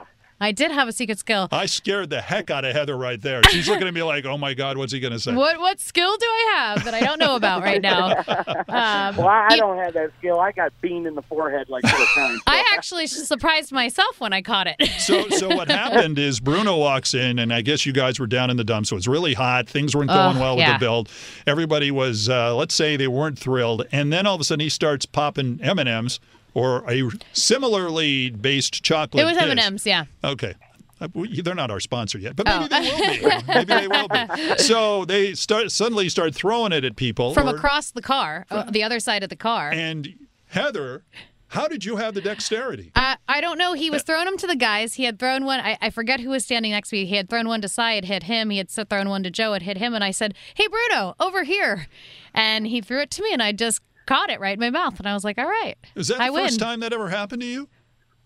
[0.40, 1.48] I did have a secret skill.
[1.50, 3.42] I scared the heck out of Heather right there.
[3.44, 5.80] She's looking at me like, "Oh my God, what's he going to say?" What what
[5.80, 8.24] skill do I have that I don't know about right now?
[8.68, 10.38] Um, well, I don't have that skill.
[10.40, 12.40] I got beamed in the forehead like four times.
[12.46, 14.76] I actually surprised myself when I caught it.
[14.98, 18.50] so so what happened is Bruno walks in, and I guess you guys were down
[18.50, 18.90] in the dumps.
[18.90, 19.68] So it's really hot.
[19.68, 20.74] Things weren't going well with yeah.
[20.74, 21.08] the build.
[21.46, 23.86] Everybody was, uh, let's say, they weren't thrilled.
[23.92, 26.20] And then all of a sudden, he starts popping M and M's
[26.56, 27.02] or a
[27.34, 29.22] similarly based chocolate.
[29.22, 30.06] It was M and M's, yeah.
[30.24, 30.54] Okay.
[30.98, 31.08] Uh,
[31.44, 32.80] they're not our sponsor yet, but maybe oh.
[32.80, 33.46] they will be.
[33.46, 34.58] maybe they will be.
[34.58, 38.70] So they start suddenly start throwing it at people from or, across the car, uh,
[38.70, 39.70] the other side of the car.
[39.70, 40.14] And
[40.46, 41.04] Heather,
[41.48, 42.90] how did you have the dexterity?
[42.96, 43.74] Uh, I don't know.
[43.74, 44.94] He was throwing them to the guys.
[44.94, 45.60] He had thrown one.
[45.60, 47.04] I, I, forget who was standing next to me.
[47.04, 48.48] He had thrown one to Cy, it hit him.
[48.48, 49.92] He had thrown one to Joe, it hit him.
[49.92, 51.88] And I said, "Hey, Bruno, over here!"
[52.32, 54.98] And he threw it to me, and I just caught it right in my mouth.
[54.98, 56.44] And I was like, "All right, is that I the win.
[56.46, 57.68] first time that ever happened to you?"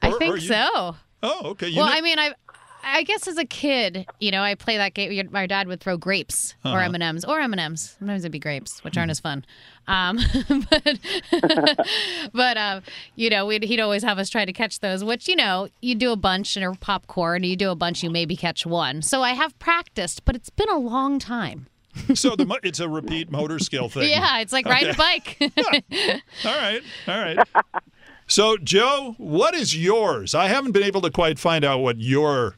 [0.02, 0.40] Or, I think you...
[0.40, 0.96] so.
[1.22, 1.68] Oh, okay.
[1.68, 1.92] You well, know...
[1.92, 2.34] I mean, I
[2.82, 5.28] I guess as a kid, you know, I play that game.
[5.30, 6.76] My dad would throw grapes Uh-huh.
[6.76, 7.96] or M and M's or M and M's.
[7.98, 9.44] Sometimes it'd be grapes, which aren't as fun.
[9.86, 10.18] Um,
[10.70, 10.98] but
[12.32, 12.82] but um,
[13.16, 15.04] you know, we'd, he'd always have us try to catch those.
[15.04, 17.44] Which you know, you do a bunch in a popcorn.
[17.44, 19.02] You do a bunch, you maybe catch one.
[19.02, 21.66] So I have practiced, but it's been a long time.
[22.14, 24.08] So the it's a repeat motor skill thing.
[24.10, 24.94] Yeah, it's like riding Okay.
[25.42, 26.22] a bike.
[26.44, 27.38] All right, all right.
[28.26, 30.36] So Joe, what is yours?
[30.36, 32.54] I haven't been able to quite find out what your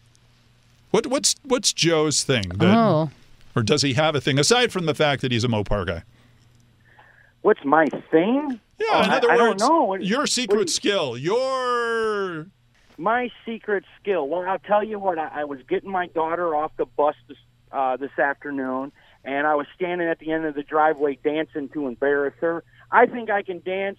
[0.91, 2.43] what what's what's Joe's thing?
[2.57, 3.11] That, oh,
[3.57, 6.03] Or does he have a thing aside from the fact that he's a Mopar guy?
[7.41, 8.61] What's my thing?
[8.79, 9.85] Yeah, Oh, in I- other I don't know.
[9.85, 12.49] What- your secret what- skill, your
[12.99, 14.29] My secret skill.
[14.29, 15.19] Well, I'll tell you what.
[15.19, 17.39] I, I was getting my daughter off the bus this,
[17.73, 18.93] uh, this afternoon,
[19.25, 22.65] and I was standing at the end of the driveway dancing to embarrass her.
[22.91, 23.99] I think I can dance.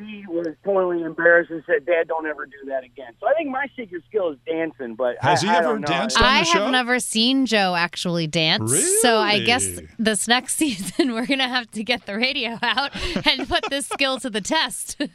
[0.00, 3.50] She was totally embarrassed and said, "Dad, don't ever do that again." So I think
[3.50, 4.94] my secret skill is dancing.
[4.94, 6.62] But Has I, he I ever danced on I the show?
[6.62, 8.72] have never seen Joe actually dance.
[9.02, 12.92] So I guess this next season we're gonna have to get the radio out
[13.26, 15.00] and put this skill to the test.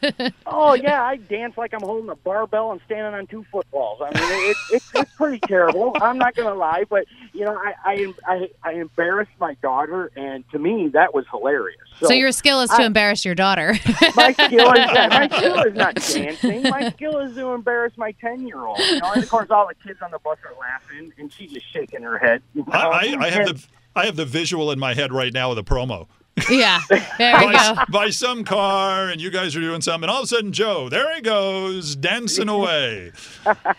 [0.47, 3.99] Oh yeah, I dance like I'm holding a barbell and standing on two footballs.
[4.01, 5.95] I mean, it, it's it's pretty terrible.
[6.01, 10.47] I'm not gonna lie, but you know, I I I, I embarrassed my daughter, and
[10.51, 11.79] to me that was hilarious.
[11.99, 13.75] So, so your skill is to I- embarrass your daughter.
[14.15, 16.63] my skill is my skill is not dancing.
[16.63, 18.79] My skill is to embarrass my ten year old.
[18.79, 21.51] You know, and of course all the kids on the bus are laughing, and she's
[21.51, 22.41] just shaking her head.
[22.53, 22.73] You know?
[22.73, 25.55] I, I, I have the I have the visual in my head right now of
[25.55, 26.07] the promo.
[26.49, 27.75] yeah, there we go.
[27.75, 30.51] by, by some car, and you guys are doing something, and all of a sudden,
[30.51, 33.13] Joe, there he goes, dancing away.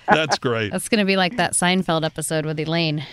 [0.08, 0.72] That's great.
[0.72, 3.04] That's gonna be like that Seinfeld episode with Elaine,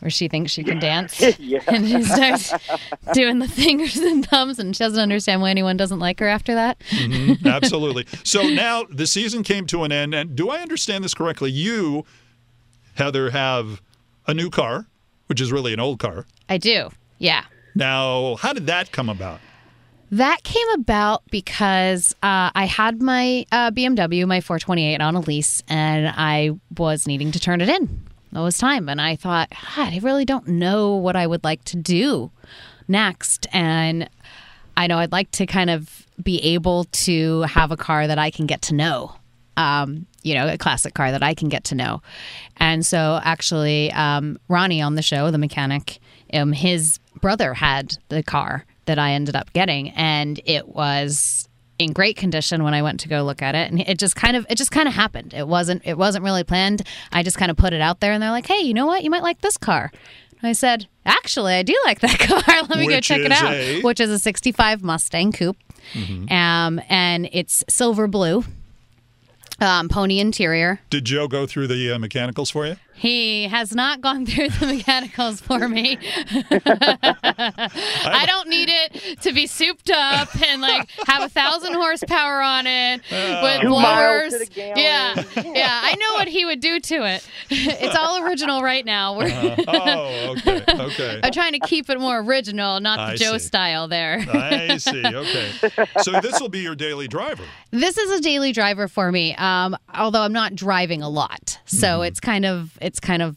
[0.00, 1.20] where she thinks she can dance.
[1.38, 1.60] yeah.
[1.66, 2.52] And she starts
[3.12, 6.54] doing the fingers and thumbs, and she doesn't understand why anyone doesn't like her after
[6.54, 6.78] that.
[6.90, 8.06] Mhm, absolutely.
[8.24, 11.50] So now the season came to an end, and do I understand this correctly?
[11.50, 12.04] You,
[12.94, 13.82] Heather, have
[14.26, 14.86] a new car,
[15.26, 16.26] which is really an old car.
[16.48, 17.44] I do, yeah.
[17.74, 19.40] Now, how did that come about?
[20.12, 25.62] That came about because uh, I had my uh, BMW, my 428, on a lease,
[25.68, 28.02] and I was needing to turn it in.
[28.32, 31.64] It was time, and I thought, God, I really don't know what I would like
[31.64, 32.30] to do
[32.86, 34.08] next, and
[34.76, 38.30] I know I'd like to kind of be able to have a car that I
[38.30, 39.16] can get to know.
[39.56, 42.02] Um, you know, a classic car that I can get to know.
[42.56, 45.98] And so, actually, um, Ronnie on the show, the mechanic,
[46.32, 51.48] um, his brother had the car that I ended up getting, and it was
[51.80, 53.70] in great condition when I went to go look at it.
[53.70, 55.34] And it just kind of it just kind of happened.
[55.34, 56.82] It wasn't it wasn't really planned.
[57.12, 59.02] I just kind of put it out there, and they're like, "Hey, you know what?
[59.02, 59.90] You might like this car."
[60.40, 62.40] And I said, "Actually, I do like that car.
[62.68, 65.56] Let me go check it out." a- Which is a '65 Mustang Coupe,
[66.30, 68.44] um, and it's silver blue.
[69.62, 70.80] Um, pony interior.
[70.88, 72.76] Did Joe go through the uh, mechanicals for you?
[73.00, 75.96] He has not gone through the mechanicals for me.
[77.02, 82.66] I don't need it to be souped up and like have a thousand horsepower on
[82.66, 84.32] it with Two miles blowers.
[84.32, 84.72] to the.
[84.76, 85.80] Yeah, yeah.
[85.82, 87.26] I know what he would do to it.
[87.48, 89.16] It's all original right now.
[89.16, 91.20] We're Uh, oh, okay, okay.
[91.22, 93.46] I'm trying to keep it more original, not the I Joe see.
[93.46, 94.18] style there.
[94.32, 95.02] I see.
[95.06, 95.50] Okay.
[96.02, 97.44] So this will be your daily driver.
[97.70, 99.34] This is a daily driver for me.
[99.36, 102.04] Um, although I'm not driving a lot, so Mm-hmm.
[102.04, 103.36] it's kind of it's kind of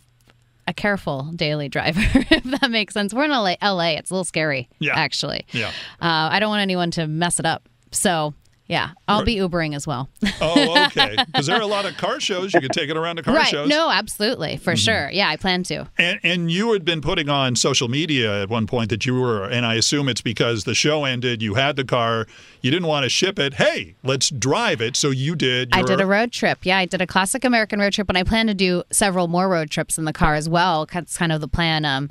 [0.66, 2.00] a careful daily driver,
[2.32, 3.14] if that makes sense.
[3.14, 3.56] We're in LA.
[3.62, 3.90] LA.
[3.98, 4.94] It's a little scary, Yeah.
[4.98, 5.46] actually.
[5.52, 5.68] Yeah.
[6.02, 7.68] Uh, I don't want anyone to mess it up.
[7.92, 8.34] So
[8.68, 10.10] yeah, I'll be Ubering as well.
[10.40, 11.18] Oh, okay.
[11.26, 12.54] Because there are a lot of car shows.
[12.54, 13.48] You could take it around to car right?
[13.48, 13.68] shows.
[13.68, 15.10] No, absolutely, for sure.
[15.12, 15.90] Yeah, I plan to.
[15.98, 19.44] And, and you had been putting on social media at one point that you were,
[19.44, 22.26] and I assume it's because the show ended, you had the car,
[22.62, 23.56] you didn't want to ship it.
[23.56, 24.96] Hey, let's drive it.
[24.96, 25.70] So you did.
[25.74, 26.60] I did a road trip.
[26.64, 29.50] Yeah, I did a classic American road trip, and I plan to do several more
[29.50, 30.88] road trips in the car as well.
[30.92, 31.84] That's kind of the plan.
[31.84, 32.10] Um,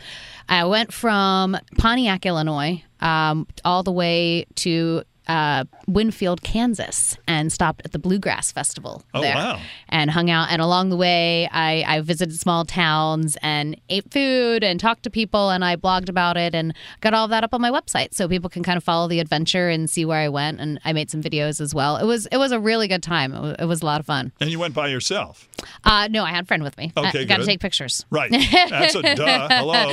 [0.50, 7.82] I went from Pontiac, Illinois, um, all the way to uh, Winfield, Kansas, and stopped
[7.84, 9.60] at the Bluegrass Festival Oh, there, wow.
[9.88, 10.48] and hung out.
[10.50, 15.10] And along the way, I, I visited small towns and ate food and talked to
[15.10, 18.14] people, and I blogged about it and got all of that up on my website,
[18.14, 20.60] so people can kind of follow the adventure and see where I went.
[20.60, 21.96] And I made some videos as well.
[21.96, 23.32] It was it was a really good time.
[23.32, 24.32] It was, it was a lot of fun.
[24.40, 25.48] And you went by yourself.
[25.84, 26.92] Uh, no, I had a friend with me.
[26.96, 28.04] Okay, got to take pictures.
[28.10, 28.30] Right.
[28.70, 29.48] That's a duh.
[29.48, 29.90] Hello.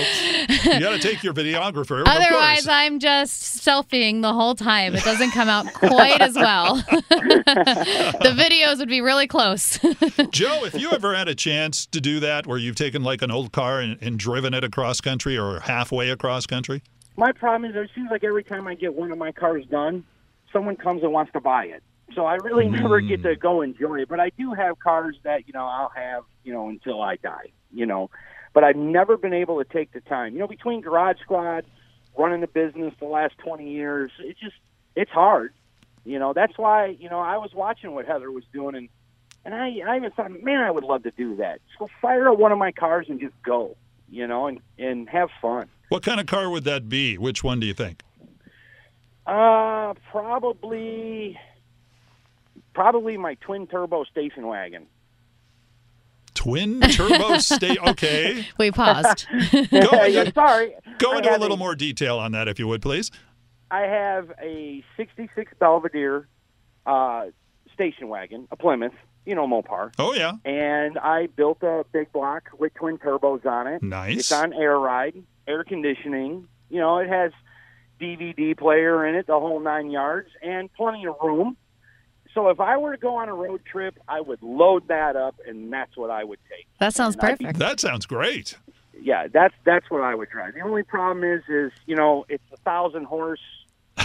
[0.73, 2.03] You got to take your videographer.
[2.05, 2.67] Otherwise.
[2.67, 4.95] I'm just selfieing the whole time.
[4.95, 6.75] It doesn't come out quite as well.
[7.09, 9.77] the videos would be really close.
[10.31, 13.31] Joe, if you ever had a chance to do that where you've taken like an
[13.31, 16.81] old car and, and driven it across country or halfway across country?
[17.17, 20.05] My problem is it seems like every time I get one of my cars done,
[20.53, 21.83] someone comes and wants to buy it.
[22.15, 22.75] So I really hmm.
[22.75, 24.09] never get to go enjoy it.
[24.09, 27.51] But I do have cars that, you know, I'll have, you know, until I die,
[27.71, 28.09] you know.
[28.53, 30.33] But I've never been able to take the time.
[30.33, 31.65] You know, between Garage Squad,
[32.17, 34.55] running the business the last 20 years, it just,
[34.95, 35.53] it's hard.
[36.05, 38.89] You know, that's why, you know, I was watching what Heather was doing and
[39.45, 41.61] and I, I even thought, man, I would love to do that.
[41.77, 43.77] So fire up one of my cars and just go,
[44.09, 45.69] you know, and, and have fun.
[45.87, 47.17] What kind of car would that be?
[47.17, 48.03] Which one do you think?
[49.25, 51.39] Uh, probably,
[52.73, 54.87] probably my twin turbo station wagon.
[56.33, 57.79] Twin turbo state.
[57.79, 58.45] Okay.
[58.57, 59.25] we paused.
[59.51, 59.59] Go,
[60.05, 60.73] Yeah, sorry.
[60.97, 63.09] go into a have little more detail on that, if you would, please.
[63.71, 66.27] I have a '66 Belvedere
[66.85, 67.25] uh,
[67.73, 68.93] station wagon, a Plymouth,
[69.25, 70.33] you know, Mopar, Oh, yeah.
[70.45, 73.83] and I built a big block with twin turbos on it.
[73.83, 74.17] Nice.
[74.19, 76.47] It's on air ride, air conditioning.
[76.69, 77.31] You know, it has
[78.01, 81.57] DVD player in it, the whole nine yards, and plenty of room.
[82.33, 85.35] So if I were to go on a road trip, I would load that up,
[85.47, 86.67] and that's what I would take.
[86.79, 87.59] That sounds And I'd be- perfect.
[87.59, 88.55] That sounds great.
[89.01, 90.53] Yeah, that's that's what I would drive.
[90.55, 93.39] The only problem is, is you know, it's a thousand horse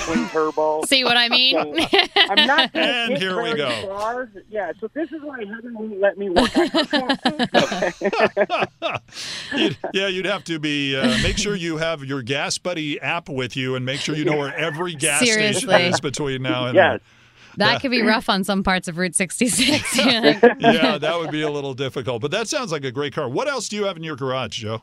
[0.00, 0.82] twin turbo.
[0.86, 1.54] See what I mean?
[1.54, 1.74] So,
[2.16, 3.70] I'm not And here we go.
[3.88, 4.30] far.
[4.50, 6.70] Yeah, so this is why Heather won't let me work on
[9.56, 13.56] You'd- yeah, you'd have to be uh, make sure you have your GasBuddy app with
[13.56, 17.00] you, and make sure you know where every gas station is between now and Yes.
[17.56, 19.96] that could be rough on some parts of Route 66.
[19.96, 20.56] You're like, then.
[20.60, 23.28] Yeah, that would be a little difficult, but that sounds like a great car.
[23.28, 24.82] What else do you have in your garage, Joe?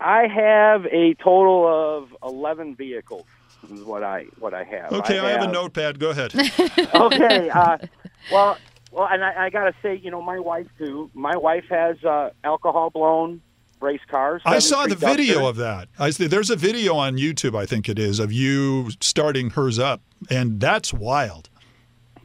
[0.00, 3.24] I have a total of eleven vehicles.
[3.70, 4.92] Is what I what I have.
[4.92, 5.98] Okay, I have a notepad.
[5.98, 6.32] Go ahead.
[6.94, 7.50] okay.
[7.50, 7.78] Uh,
[8.30, 8.58] well,
[8.92, 11.10] well, and I, I got to say, you know, my wife too.
[11.14, 13.42] My wife has uh, alcohol blown
[13.80, 14.42] race cars.
[14.44, 15.48] I saw the video Duster.
[15.48, 15.88] of that.
[15.98, 19.78] I see, there's a video on YouTube, I think it is, of you starting hers
[19.78, 21.50] up, and that's wild.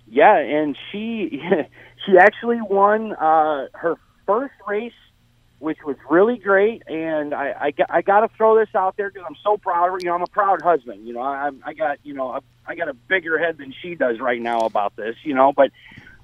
[0.08, 1.42] Yeah, and she
[2.06, 4.94] she actually won uh, her first race,
[5.62, 6.84] which was really great.
[6.88, 9.94] And I I, I got to throw this out there because I'm so proud of
[9.94, 9.98] her.
[10.00, 11.08] You know, I'm a proud husband.
[11.08, 13.96] You know, I I got you know I, I got a bigger head than she
[13.96, 15.16] does right now about this.
[15.24, 15.72] You know, but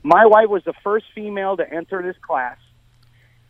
[0.03, 2.57] my wife was the first female to enter this class.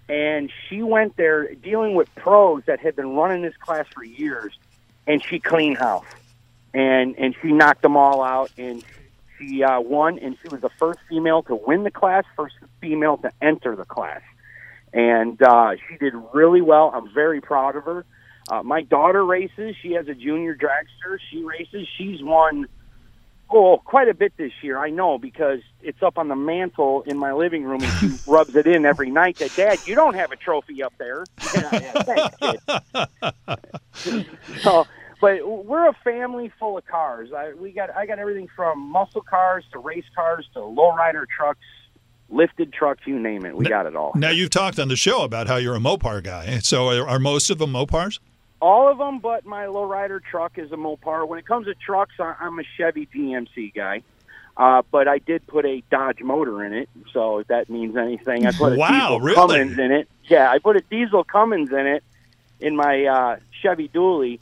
[0.09, 4.57] And she went there dealing with pros that had been running this class for years,
[5.05, 6.05] and she cleaned house,
[6.73, 8.83] and and she knocked them all out, and
[9.37, 13.17] she uh, won, and she was the first female to win the class, first female
[13.17, 14.21] to enter the class,
[14.93, 16.91] and uh, she did really well.
[16.93, 18.05] I'm very proud of her.
[18.49, 19.75] Uh, my daughter races.
[19.81, 21.17] She has a junior dragster.
[21.29, 21.87] She races.
[21.97, 22.67] She's won
[23.49, 24.77] oh quite a bit this year.
[24.77, 28.55] I know because it's up on the mantle in my living room, and she rubs
[28.55, 29.37] it in every night.
[29.37, 31.25] That Dad, you don't have a trophy up there.
[31.53, 33.07] Yeah, yeah, thanks,
[34.03, 34.25] kid.
[34.61, 34.87] so,
[35.19, 37.29] but we're a family full of cars.
[37.35, 41.59] I, we got I got everything from muscle cars to race cars to lowrider trucks.
[42.29, 44.11] Lifted trucks, you name it, we N- got it all.
[44.15, 46.59] Now you've talked on the show about how you're a Mopar guy.
[46.59, 48.19] So are, are most of them Mopars?
[48.59, 51.27] All of them, but my lowrider truck is a Mopar.
[51.27, 54.01] When it comes to trucks, I'm a Chevy GMC guy.
[54.57, 58.47] Uh, but I did put a Dodge motor in it, so if that means anything.
[58.47, 59.35] I put a Wow, diesel really?
[59.59, 60.07] Cummins in it.
[60.23, 62.03] Yeah, I put a diesel Cummins in it
[62.59, 64.39] in my uh, Chevy Dually.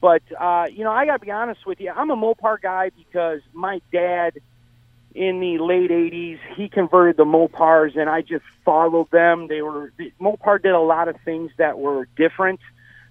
[0.00, 1.90] But uh, you know, I got to be honest with you.
[1.90, 4.38] I'm a Mopar guy because my dad,
[5.18, 9.48] in the late '80s, he converted the Mopars, and I just followed them.
[9.48, 12.60] They were Mopar did a lot of things that were different.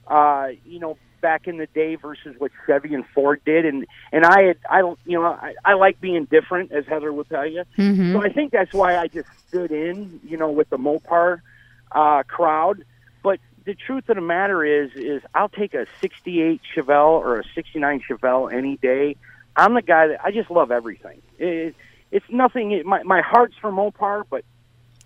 [0.07, 4.25] Uh, you know, back in the day versus what Chevy and Ford did, and and
[4.25, 7.45] I had I don't you know I, I like being different, as Heather will tell
[7.45, 7.63] you.
[7.75, 11.41] hmm So I think that's why I just stood in, you know, with the Mopar
[11.91, 12.83] uh, crowd.
[13.21, 17.43] But the truth of the matter is, is I'll take a '68 Chevelle or a
[17.53, 19.17] '69 Chevelle any day.
[19.57, 21.21] I'm the guy that I just love everything.
[21.37, 21.75] It,
[22.11, 22.71] it's nothing.
[22.71, 24.43] It, my my heart's for Mopar, but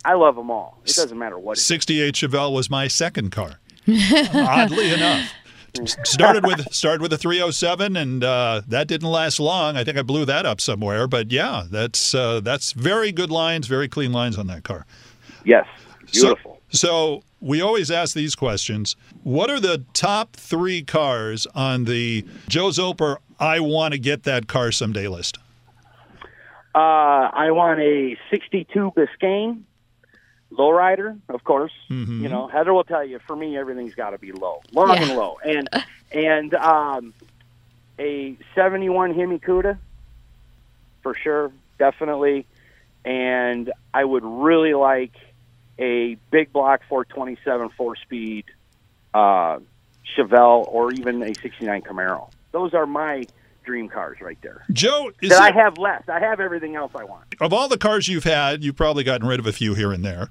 [0.05, 0.79] I love them all.
[0.85, 1.57] It doesn't matter what.
[1.57, 3.59] 68 Chevelle was my second car.
[3.87, 5.31] Oddly enough.
[6.03, 9.77] Started with started with a 307 and uh, that didn't last long.
[9.77, 13.67] I think I blew that up somewhere, but yeah, that's uh, that's very good lines,
[13.67, 14.85] very clean lines on that car.
[15.45, 15.65] Yes,
[16.11, 16.57] So- beautiful.
[16.73, 18.95] So we always ask these questions.
[19.23, 24.47] What are the top three cars on the Joe Zolper I want to get that
[24.47, 25.37] car someday list?
[26.73, 26.77] Uh,
[27.33, 29.63] I want a '62 Biscayne
[30.51, 31.71] lowrider, of course.
[31.89, 32.21] Mhm.
[32.21, 33.19] You know, Heather will tell you.
[33.19, 35.01] For me, everything's got to be low, long Yeah.
[35.03, 35.69] and low, and
[36.11, 37.13] and um,
[37.99, 39.77] a '71 Hemi Cuda,
[41.03, 42.45] for sure, definitely.
[43.03, 45.13] And I would really like
[45.79, 48.45] a big block 427 four speed
[49.13, 49.59] uh,
[50.15, 52.29] Chevelle or even a '69 Camaro.
[52.51, 53.25] Those are my
[53.63, 54.63] dream cars right there.
[54.71, 56.09] Joe, is That I have left.
[56.09, 57.35] I have everything else I want.
[57.39, 60.03] of all the cars you've had, you've probably gotten rid of a few here and
[60.03, 60.29] there.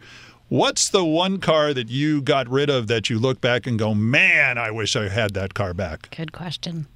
[0.48, 3.94] What's the one car that you got rid of that you look back and go,
[3.94, 6.14] man, I wish I had that car back?
[6.16, 6.86] Good question.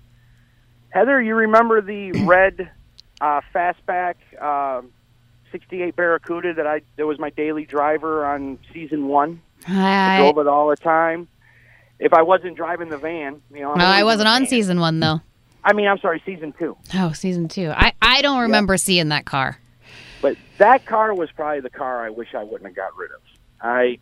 [0.91, 2.71] Heather, you remember the red
[3.21, 4.83] uh, fastback uh,
[5.53, 9.41] 68 Barracuda that I that was my daily driver on season one?
[9.69, 11.29] I I, drove it all the time.
[12.01, 13.73] If I wasn't driving the van, you know.
[13.73, 14.49] I'm no, I wasn't on van.
[14.49, 15.21] season one though.
[15.65, 16.77] I mean, I'm sorry, season two.
[16.95, 17.71] Oh, season two.
[17.71, 19.59] I, I don't remember seeing that car.
[20.21, 23.21] But that car was probably the car I wish I wouldn't have got rid of.
[23.61, 23.99] I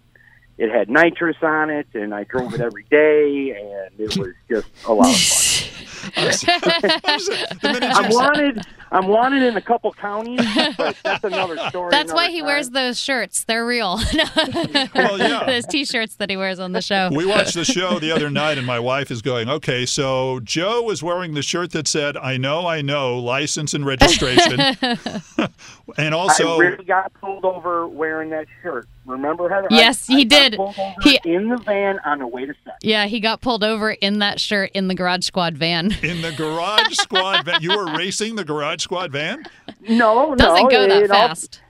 [0.59, 4.68] it had nitrous on it, and I drove it every day, and it was just
[4.87, 5.62] a lot of fun.
[7.62, 8.64] I'm wanted.
[8.92, 10.40] I'm wanted in a couple counties,
[10.76, 11.90] but that's another story.
[11.90, 12.46] That's why he time.
[12.46, 13.44] wears those shirts.
[13.44, 13.98] They're real.
[14.94, 15.44] Well, yeah.
[15.46, 17.11] those t-shirts that he wears on the show.
[17.12, 20.83] We watched the show the other night, and my wife is going, okay, so Joe
[20.83, 24.61] was wearing the shirt that said, I know, I know, license and registration.
[25.96, 28.88] and also, I really got pulled over wearing that shirt.
[29.05, 29.68] Remember, Heather?
[29.70, 30.57] I- Yes, he I got did.
[30.57, 32.76] pulled over He- in the van on the way to set.
[32.83, 35.92] Yeah, he got pulled over in that shirt in the Garage Squad van.
[36.02, 39.45] in the Garage Squad van, you were racing the Garage Squad van?
[39.88, 41.61] No, Doesn't no, go that it all- fast.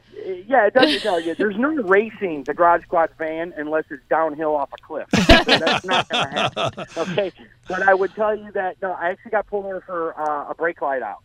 [0.46, 1.34] yeah, it doesn't tell you.
[1.34, 5.08] There's no racing the Garage Squad van unless it's downhill off a cliff.
[5.10, 6.86] That's not going to happen.
[6.96, 7.32] Okay,
[7.68, 10.54] but I would tell you that no, I actually got pulled over for uh, a
[10.54, 11.22] brake light out.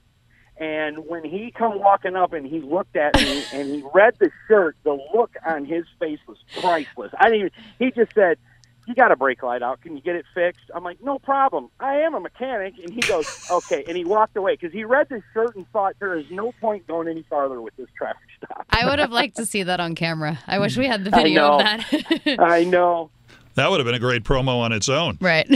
[0.60, 4.32] And when he come walking up and he looked at me and he read the
[4.48, 7.14] shirt, the look on his face was priceless.
[7.20, 7.38] I didn't.
[7.40, 8.40] Even, he just said,
[8.88, 9.82] "You got a brake light out.
[9.82, 11.70] Can you get it fixed?" I'm like, "No problem.
[11.80, 15.08] I am a mechanic." And he goes, "Okay." And he walked away because he read
[15.10, 18.66] the shirt and thought there is no point going any farther with this traffic stop.
[18.72, 20.40] I would have liked to see that on camera.
[20.48, 22.38] I wish we had the video of that.
[22.40, 23.12] I know.
[23.56, 25.18] That would have been a great promo on its own.
[25.22, 25.48] right.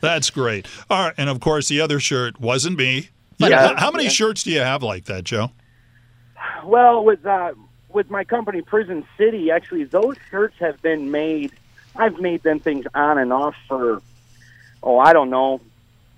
[0.00, 0.66] That's great.
[0.90, 3.08] All right, and of course, the other shirt wasn't me.
[3.38, 3.70] But- Yeah.
[3.72, 3.80] Yeah.
[3.80, 4.10] How many Yeah.
[4.10, 5.50] shirts do you have like that, Joe?
[6.64, 7.52] Well, with uh,
[7.94, 11.52] with my company Prison City, actually, those shirts have been made.
[11.94, 14.00] I've made them things on and off for,
[14.82, 15.60] oh, I don't know,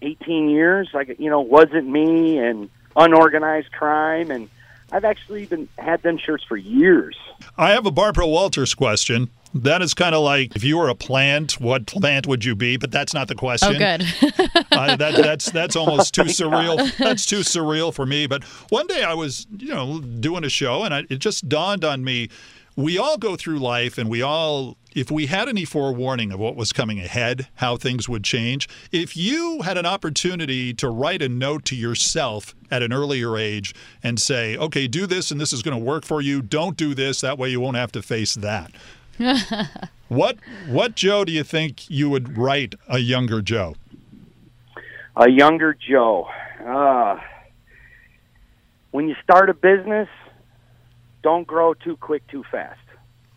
[0.03, 0.89] eighteen years.
[0.93, 4.49] Like you know, wasn't me and unorganized crime, and
[4.93, 7.17] I've actually been had them shirts for years.
[7.59, 9.31] I have a Barbara Walters question.
[9.55, 12.77] That is kind of like if you were a plant, what plant would you be?
[12.77, 13.77] But that's not the question.
[13.77, 14.05] Oh, good.
[14.75, 16.97] Uh, that, that's that's almost too surreal.
[16.97, 18.27] That's too surreal for me.
[18.27, 21.85] But one day I was, you know, doing a show, and I, it just dawned
[21.85, 22.29] on me:
[22.75, 26.57] we all go through life, and we all, if we had any forewarning of what
[26.57, 28.69] was coming ahead, how things would change.
[28.91, 33.75] If you had an opportunity to write a note to yourself at an earlier age
[34.03, 36.43] and say, "Okay, do this, and this is going to work for you.
[36.43, 37.21] Don't do this.
[37.21, 38.73] That way, you won't have to face that."
[40.09, 40.39] what
[40.69, 43.77] what Joe do you think you would write a younger Joe?
[45.17, 46.29] A younger Joe.
[46.65, 47.19] Uh,
[48.91, 50.09] when you start a business,
[51.23, 52.81] don't grow too quick, too fast.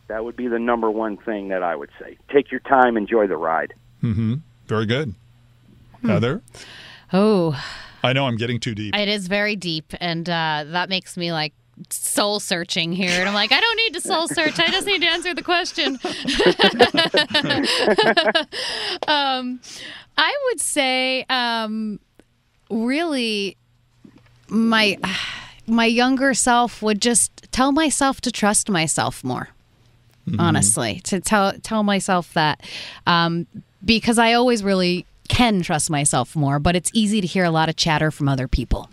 [0.08, 2.18] That would be the number one thing that I would say.
[2.32, 3.74] Take your time, enjoy the ride.
[4.02, 4.36] Mm-hmm.
[4.68, 5.16] Very good.
[6.04, 6.42] Heather,
[7.12, 7.60] Oh,
[8.04, 8.96] I know I'm getting too deep.
[8.96, 11.54] it is very deep, and uh, that makes me like
[11.90, 13.12] soul searching here.
[13.12, 14.60] And I'm like, I don't need to soul search.
[14.60, 16.00] I just need to answer the question.
[19.08, 19.60] um,
[20.18, 22.00] I would say, um,
[22.70, 23.58] really,
[24.48, 24.98] my
[25.68, 29.50] my younger self would just tell myself to trust myself more.
[30.40, 32.62] Honestly, to tell tell myself that
[33.06, 33.48] um,
[33.86, 37.70] because I always really can trust myself more, but it's easy to hear a lot
[37.70, 38.90] of chatter from other people,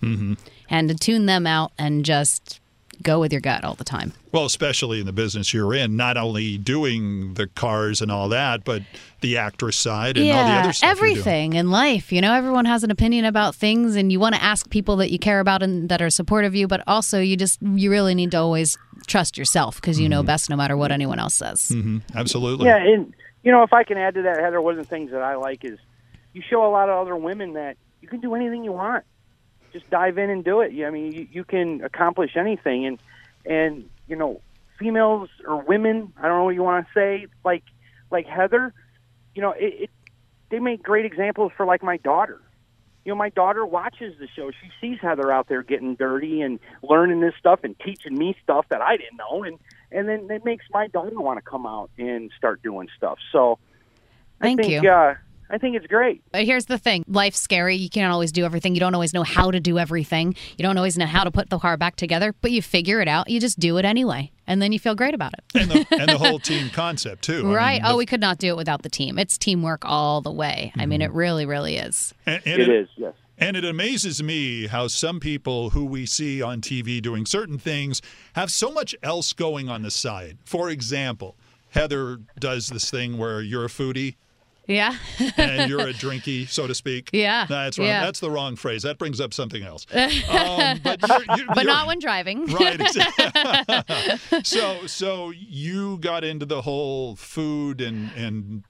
[0.70, 2.61] and to tune them out and just
[3.03, 4.13] go with your gut all the time.
[4.33, 8.65] Well, especially in the business you're in, not only doing the cars and all that,
[8.65, 8.83] but
[9.21, 10.89] the actress side and all the other stuff.
[10.99, 11.17] you're doing.
[11.17, 12.13] everything in life.
[12.13, 15.11] You know, everyone has an opinion about things, and you want to ask people that
[15.11, 16.67] you care about and that are supportive of you.
[16.67, 18.77] But also, you just you really need to always
[19.07, 20.27] trust yourself because you know Mm-hmm.
[20.27, 21.71] best, no matter what anyone else says.
[21.71, 22.03] Mhm.
[22.15, 22.67] Absolutely.
[22.67, 25.11] Yeah, and you know, if I can add to that, Heather, one of the things
[25.11, 25.79] that I like is
[26.33, 29.05] you show a lot of other women that you can do anything you want.
[29.75, 30.72] Just dive in and do it.
[30.87, 32.99] I mean, you, you can accomplish anything, and
[33.45, 34.41] and you know,
[34.79, 37.64] females or women, I don't know what you want to say, like
[38.11, 38.72] like Heather,
[39.35, 39.91] you know, it, it
[40.51, 42.41] they make great examples for like my daughter.
[43.05, 44.51] You know, my daughter watches the show.
[44.51, 48.66] She sees Heather out there getting dirty and learning this stuff and teaching me stuff
[48.70, 49.59] that I didn't know, and
[49.91, 53.18] and then it makes my daughter want to come out and start doing stuff.
[53.33, 53.59] So,
[54.41, 54.91] Thank I think, you.
[54.91, 55.16] Uh,
[55.55, 56.21] I think it's great.
[56.33, 57.77] But here's the thing life's scary.
[57.77, 58.75] You can't always do everything.
[58.75, 60.35] You don't always know how to do everything.
[60.59, 63.07] You don't always know how to put the car back together, but you figure it
[63.09, 63.31] out.
[63.31, 64.33] You just do it anyway.
[64.47, 65.45] And then you feel great about it.
[65.55, 67.51] and, the, and the whole team concept, too.
[67.51, 67.83] I right.
[67.83, 69.19] mean, oh, the- we could not do it without the team.
[69.19, 70.73] It's teamwork all the way.
[70.77, 71.17] I mean, it Mm-hmm.
[71.19, 72.13] really, really is.
[72.27, 73.15] and, and It is, yes.
[73.39, 78.03] And it amazes me how some people who we see on TV doing certain things
[78.35, 80.39] have so much else going on the side.
[80.45, 81.37] For example,
[81.71, 84.15] Heather does this thing where you're a foodie
[84.67, 84.97] Yeah.
[85.37, 87.11] and you're a drinky, so to speak.
[87.15, 87.89] Yeah, That's wrong.
[87.89, 88.05] yeah.
[88.05, 88.83] That's the wrong phrase.
[88.83, 89.87] That brings up something else.
[89.95, 92.47] Um, but you're, you're, but you're- not when driving.
[92.53, 92.81] Right.
[92.81, 94.43] exactly.
[94.43, 98.65] so, so you got into the whole food and and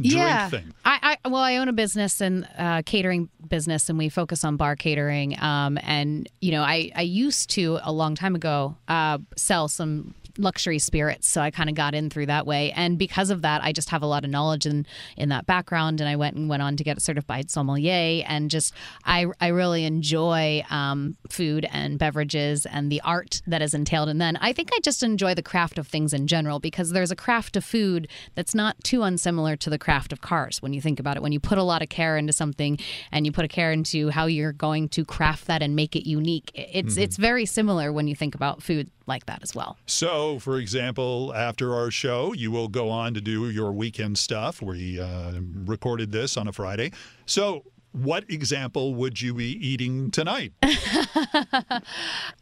[0.00, 0.48] drink yeah.
[0.48, 0.72] thing.
[0.84, 4.56] I, I well, I own a business and uh, catering business, and we focus on
[4.56, 5.40] bar catering.
[5.40, 10.14] Um, and you know, I I used to a long time ago uh, sell some
[10.38, 12.72] luxury spirits, so I kind of got in through that way.
[12.72, 14.86] And because of that, I just have a lot of knowledge in
[15.16, 16.00] in that background.
[16.00, 18.72] And I went and went on to get a certified sommelier, and just
[19.04, 24.18] I I really enjoy um, food and beverages and the art that is entailed in
[24.18, 24.36] then.
[24.36, 27.56] I think I just enjoy the craft of things in general because there's a craft
[27.56, 31.16] of food that's not too unsimilar to the craft of cars when you think about
[31.16, 31.22] it.
[31.22, 32.78] When you put a lot of care into something
[33.12, 36.08] and you put a care into how you're going to craft that and make it
[36.08, 39.76] unique, it's it's very similar when you think about food like that as well.
[39.86, 44.60] So, for example, after our show, you will go on to do your weekend stuff.
[44.60, 46.92] We uh, recorded this on a Friday.
[47.24, 50.52] So, what example would you be eating tonight?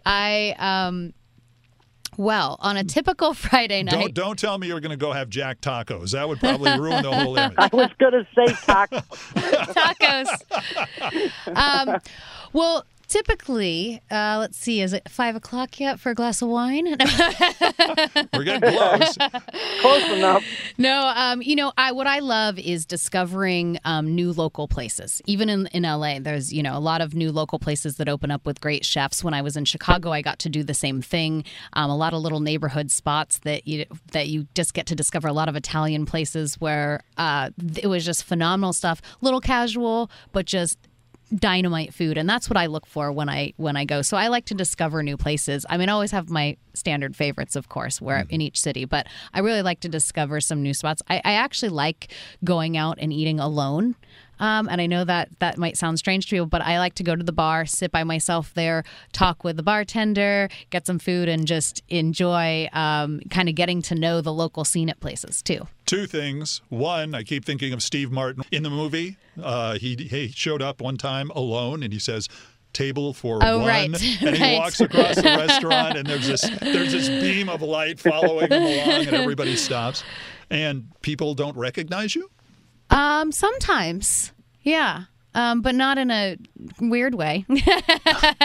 [0.04, 1.14] I um
[2.18, 3.92] well, on a typical Friday night.
[3.92, 6.12] Don't don't tell me you're going to go have Jack tacos.
[6.12, 7.54] That would probably ruin the whole image.
[7.58, 9.02] I was going to say tacos.
[9.74, 11.56] tacos.
[11.56, 12.00] um,
[12.52, 16.84] well, typically, uh, let's see, is it five o'clock yet for a glass of wine?
[18.34, 19.16] We're getting close.
[19.80, 20.44] Close enough.
[20.78, 25.22] no, um, you know, I what I love is discovering um, new local places.
[25.26, 28.30] Even in in LA, there's you know a lot of new local places that open
[28.30, 29.22] up with great chefs.
[29.22, 31.44] When I was in Chicago, I got to do the same thing.
[31.74, 35.28] Um, a lot of little neighborhood spots that you that you just get to discover.
[35.28, 39.00] A lot of Italian places where uh, it was just phenomenal stuff.
[39.20, 40.78] Little casual, but just
[41.34, 44.02] dynamite food and that's what I look for when I when I go.
[44.02, 45.66] So I like to discover new places.
[45.68, 48.34] I mean I always have my standard favorites of course where mm-hmm.
[48.34, 51.02] in each city, but I really like to discover some new spots.
[51.08, 52.12] I, I actually like
[52.44, 53.96] going out and eating alone.
[54.38, 57.02] Um, and I know that that might sound strange to people, but I like to
[57.02, 61.28] go to the bar, sit by myself there, talk with the bartender, get some food,
[61.28, 65.66] and just enjoy um, kind of getting to know the local scene at places too.
[65.86, 66.60] Two things.
[66.68, 69.16] One, I keep thinking of Steve Martin in the movie.
[69.42, 72.28] Uh, he he showed up one time alone, and he says.
[72.72, 73.86] Table for Oh, one, right,
[74.22, 74.58] and he right.
[74.58, 79.06] walks across the restaurant, and there's this there's this beam of light following him along,
[79.06, 80.04] and everybody stops,
[80.50, 82.30] and people don't recognize you.
[82.90, 84.32] Um, sometimes,
[84.62, 85.04] yeah.
[85.34, 86.36] Um, but not in a
[86.80, 87.44] weird way.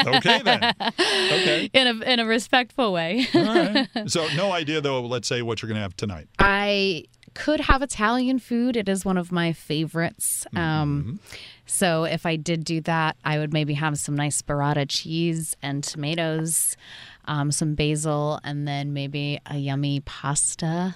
[0.05, 0.73] Okay then.
[0.99, 1.69] Okay.
[1.73, 3.25] in a in a respectful way.
[3.33, 3.87] All right.
[4.07, 5.01] So no idea though.
[5.01, 6.27] Let's say what you're going to have tonight.
[6.39, 8.75] I could have Italian food.
[8.75, 10.45] It is one of my favorites.
[10.53, 11.19] Um,
[11.65, 15.81] so if I did do that, I would maybe have some nice burrata cheese and
[15.83, 16.75] tomatoes.
[17.25, 20.95] um, some basil, and then maybe a yummy pasta.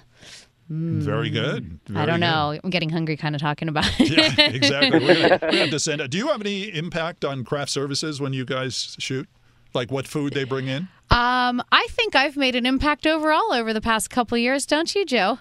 [0.68, 1.80] Very good.
[1.86, 1.95] Mm.
[1.97, 2.22] I don't good.
[2.22, 2.59] know.
[2.63, 4.09] I'm getting hungry kind of talking about it.
[4.09, 4.99] Yeah, exactly.
[4.99, 6.09] We're we have to send it.
[6.11, 9.28] Do you have any impact on craft services when you guys shoot?
[9.76, 10.88] Like what food they bring in?
[11.11, 15.05] Um, I think I've made an impact overall over the past couple years, don't you,
[15.05, 15.39] Joe?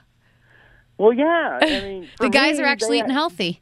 [0.98, 1.58] Well, yeah.
[1.62, 3.60] I mean, The guys me, are actually they- eating healthy.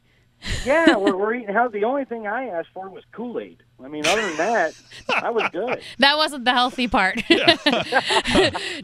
[0.65, 1.79] Yeah, we're, we're eating healthy.
[1.79, 3.63] The only thing I asked for was Kool Aid.
[3.83, 4.73] I mean, other than that,
[5.09, 5.81] I was good.
[5.99, 7.21] That wasn't the healthy part.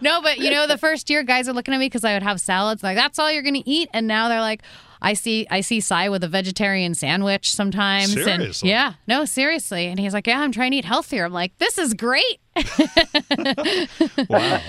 [0.01, 2.23] no, but you know, the first year, guys are looking at me because I would
[2.23, 2.83] have salads.
[2.83, 4.61] Like that's all you're going to eat, and now they're like,
[5.01, 8.13] I see, I see Cy with a vegetarian sandwich sometimes.
[8.15, 8.69] And Seriously?
[8.69, 9.87] yeah, no, seriously.
[9.87, 11.23] And he's like, Yeah, I'm trying to eat healthier.
[11.25, 12.39] I'm like, This is great.
[14.29, 14.61] Wow.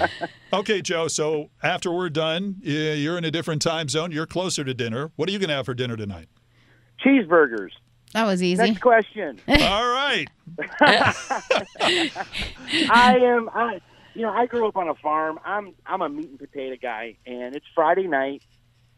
[0.53, 1.09] okay, Joe.
[1.09, 4.13] So after we're done, y- you're in a different time zone.
[4.13, 5.11] You're closer to dinner.
[5.17, 6.29] What are you going to have for dinner tonight?
[7.05, 7.71] Cheeseburgers.
[8.13, 8.63] That was easy.
[8.63, 9.39] Next question.
[9.49, 10.27] All right.
[11.81, 13.49] I am.
[13.55, 13.81] I,
[14.15, 15.39] you know, I grew up on a farm.
[15.45, 18.43] I'm I'm a meat and potato guy, and it's Friday night.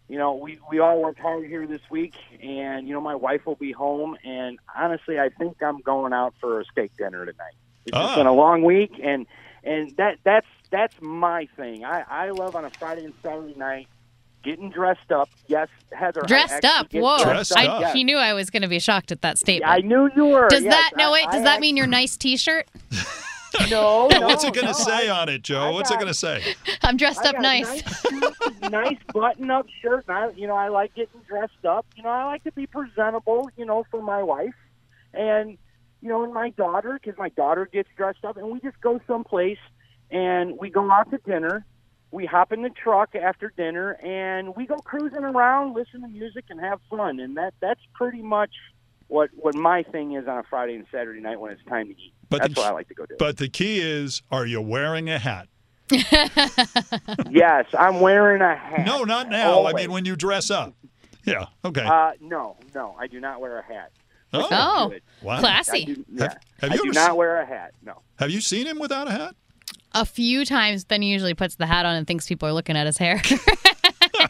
[0.09, 3.47] You know, we we all worked hard here this week, and you know, my wife
[3.47, 4.17] will be home.
[4.25, 7.55] And honestly, I think I'm going out for a steak dinner tonight.
[7.87, 8.03] It's Ah.
[8.07, 9.27] just been a long week, and
[9.63, 11.85] and that that's that's my thing.
[11.85, 13.89] I I love on a Friday and Saturday night
[14.43, 15.29] getting dressed up.
[15.47, 16.23] Yes, Heather.
[16.27, 17.19] Dressed actually up.
[17.21, 17.25] Whoa.
[17.25, 17.81] Dressed I, up.
[17.81, 17.93] yes.
[17.95, 19.71] He knew I was going to be shocked at that statement.
[19.71, 20.49] I knew you were.
[20.49, 22.69] does Yes, that, no, I- wait, does I that mean your nice t shirt?
[22.93, 24.21] act- No, no.
[24.23, 25.69] What's it going to no, say I- on it, Joe?
[25.69, 26.43] I What's it going to say?
[26.83, 27.83] I'm dressed I up nice.
[28.11, 28.33] Nice,
[28.71, 30.05] nice button-up shirt.
[30.09, 31.85] And I, you know, I like getting dressed up.
[31.97, 33.51] You know, I like to be presentable.
[33.57, 34.55] You know, for my wife,
[35.13, 35.59] and
[36.01, 39.01] you know, and my daughter, because my daughter gets dressed up, and we just go
[39.07, 39.59] someplace,
[40.11, 41.65] and we go out to dinner.
[42.13, 46.45] We hop in the truck after dinner, and we go cruising around, listen to music,
[46.51, 47.19] and have fun.
[47.21, 48.51] And that that's pretty much
[49.09, 51.93] what what my thing is on a Friday and Saturday night when it's time to
[51.93, 52.13] eat.
[52.29, 53.17] But that's the- what I like to go do.
[53.19, 55.49] But the key is, are you wearing a hat?
[57.31, 58.87] yes, I'm wearing a hat.
[58.87, 59.67] No, not now.
[59.67, 60.75] I mean, when you dress up.
[61.25, 61.47] Yeah.
[61.65, 61.85] Okay.
[61.85, 63.93] Uh, no, no, I do not wear a hat.
[64.33, 65.03] oh, Oh, Good.
[65.23, 65.37] wow.
[65.37, 65.85] I classy.
[65.85, 66.23] do, yeah.
[66.25, 67.73] Have- have I you do ever not se- wear a hat.
[67.85, 68.01] No.
[68.19, 69.35] Have you seen him without a hat?
[69.95, 72.77] A few times, then he usually puts the hat on and thinks people are looking
[72.77, 73.21] at his hair.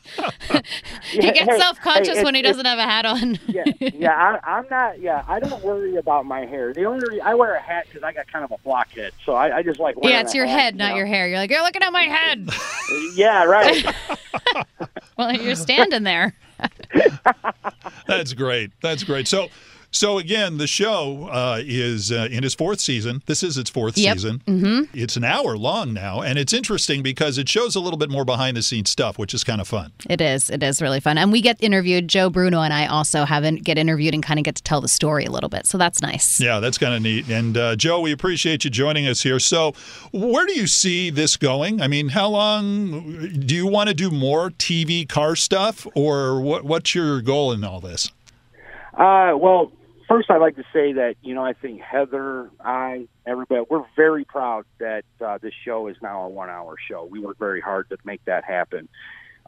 [1.11, 3.39] he gets Hey, self conscious hey, when he doesn't have a hat on.
[3.47, 4.39] yeah, yeah.
[4.45, 5.01] I, I'm not.
[5.01, 6.73] Yeah, I don't worry about my hair.
[6.73, 9.59] The only I wear a hat because I got kind of a blockhead, so I,
[9.59, 10.15] I just like wearing.
[10.15, 10.97] yeah, it's a your hat, head, you not know?
[10.97, 11.29] your hair.
[11.29, 12.49] You're like, you're looking at my head.
[13.15, 13.85] Yeah, right.
[15.17, 16.35] well, you're standing there.
[18.07, 18.71] That's great.
[18.83, 19.29] That's great.
[19.29, 19.49] So,
[19.93, 23.23] so again, the show uh, is uh, in its fourth season.
[23.27, 24.15] This is its fourth Yep.
[24.17, 24.43] season.
[24.47, 24.99] Mm-hmm.
[24.99, 28.25] It's an hour long now, and it's interesting because it shows a little bit more
[28.25, 29.93] behind the scenes stuff, which is kind of fun.
[30.11, 30.51] It is.
[30.51, 31.19] It is really fun.
[31.19, 32.09] And we get interviewed.
[32.09, 34.89] Joe Bruno and I also haven't get interviewed and kind of get to tell the
[34.89, 35.67] story a little bit.
[35.67, 36.41] So that's nice.
[36.41, 37.29] Yeah, that's kind of neat.
[37.29, 39.39] And uh, Joe, we appreciate you joining us here.
[39.39, 39.73] So,
[40.13, 41.81] where do you see this going?
[41.83, 46.65] I mean, how long do you want to do more TV car stuff, or what,
[46.65, 48.11] what's your goal in all this?
[48.95, 49.71] Uh, well,
[50.13, 54.25] first, I'd like to say that you know I think Heather, I, everybody, we're very
[54.25, 57.05] proud that uh, this show is now a one-hour show.
[57.11, 58.89] We worked very hard to make that happen.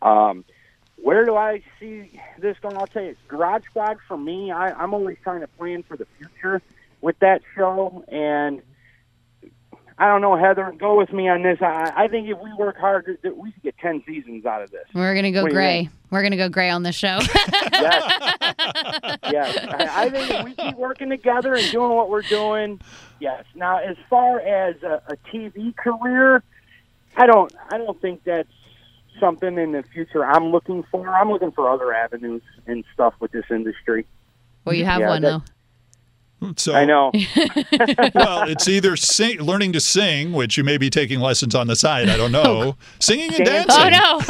[0.01, 0.45] Um,
[0.97, 2.79] where do I see this going?
[2.79, 4.53] I'll tell you, Garage Squad for me.
[4.53, 6.63] I, I'm always trying to plan for the future
[7.03, 8.63] with that show, and
[9.97, 10.75] I don't know, Heather.
[10.77, 11.59] Go with me on this.
[11.63, 14.85] I, I think if we work hard, we could get ten seasons out of this.
[14.93, 15.89] We're gonna go What gray.
[16.11, 17.19] We're gonna go gray on the show.
[17.73, 19.19] yes.
[19.31, 19.67] yes.
[19.71, 22.81] I, I think if we keep working together and doing what we're doing,
[23.21, 23.45] yes.
[23.55, 26.43] Now, as far as a, a TV career,
[27.17, 27.55] I don't.
[27.71, 28.49] I don't think that's
[29.21, 31.09] something in the future I'm looking for.
[31.09, 34.07] I'm looking for other avenues and stuff with this industry.
[34.65, 35.54] well, you have Yeah, one that- though.
[36.57, 37.11] So I know.
[38.15, 41.77] well, it's either sing, learning to sing, which you may be taking lessons on the
[41.77, 42.09] side.
[42.09, 42.77] I don't know.
[42.99, 43.75] Singing and dancing.
[43.79, 44.21] Oh no!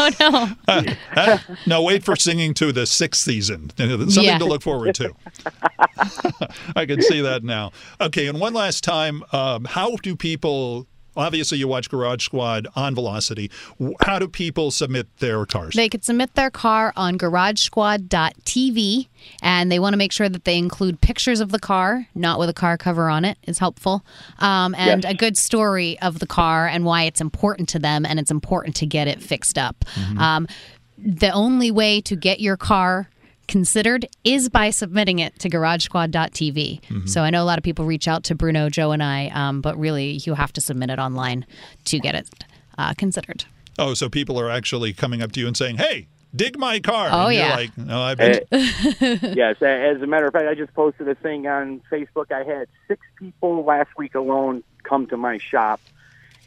[0.69, 0.93] Oh no!
[1.17, 3.71] Uh, no, wait for singing to the sixth season.
[3.79, 4.39] Something Yeah.
[4.39, 5.13] to look forward to.
[6.77, 7.73] I can see that now.
[8.01, 10.87] Okay, and one last time, um, how do people?
[11.17, 13.51] Obviously, you watch Garage Squad on Velocity.
[14.01, 15.75] How do people submit their cars?
[15.75, 19.09] They could submit their car on garagesquad.tv
[19.43, 22.49] and they want to make sure that they include pictures of the car, not with
[22.49, 24.05] a car cover on it, is helpful,
[24.39, 25.13] um, and Yes.
[25.13, 28.77] a good story of the car and why it's important to them and it's important
[28.77, 29.85] to get it fixed up.
[30.19, 30.47] Um,
[30.99, 33.09] the only way to get your car
[33.49, 37.09] considered is by submitting it to garagesquad.tv.
[37.09, 39.61] So I know a lot of people reach out to Bruno, Joe, and I, um,
[39.61, 41.47] but really you have to submit it online
[41.87, 42.29] to get it
[42.79, 43.45] uh, considered.
[43.79, 47.09] oh, so people are actually coming up to you and saying, "Hey, dig my car."
[47.11, 47.57] Oh, and you're yeah.
[47.57, 48.41] like, "No, I've been."
[49.37, 49.61] yes.
[49.63, 52.33] As a matter of fact, I just posted a thing on Facebook.
[52.33, 55.81] I had six people last week alone come to my shop,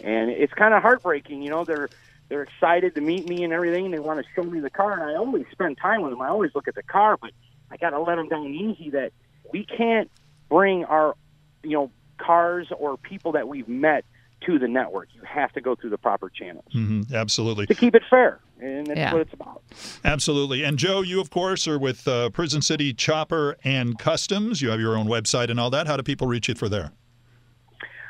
[0.02, 1.42] and it's kind of heartbreaking.
[1.42, 1.90] You know, they're
[2.30, 5.04] they're excited to meet me and everything, they want to show me the car, and
[5.04, 6.22] I always spend time with them.
[6.22, 7.32] I always look at the car, but
[7.72, 9.12] I got to let them down easy that
[9.54, 10.10] we can't
[10.50, 11.16] bring our
[11.64, 14.04] you know cars or people that we've met
[14.46, 15.10] to the network.
[15.14, 17.14] You have to go through the proper channels Mm-hmm.
[17.16, 17.66] Absolutely.
[17.68, 19.14] to keep it fair, and that's Yeah.
[19.14, 19.64] what it's about.
[20.06, 20.64] Absolutely.
[20.64, 24.62] And Joe, you, of course, are with uh, Prison City Chopper and Customs.
[24.62, 25.88] You have your own website and all that.
[25.88, 26.92] How do people reach you for there?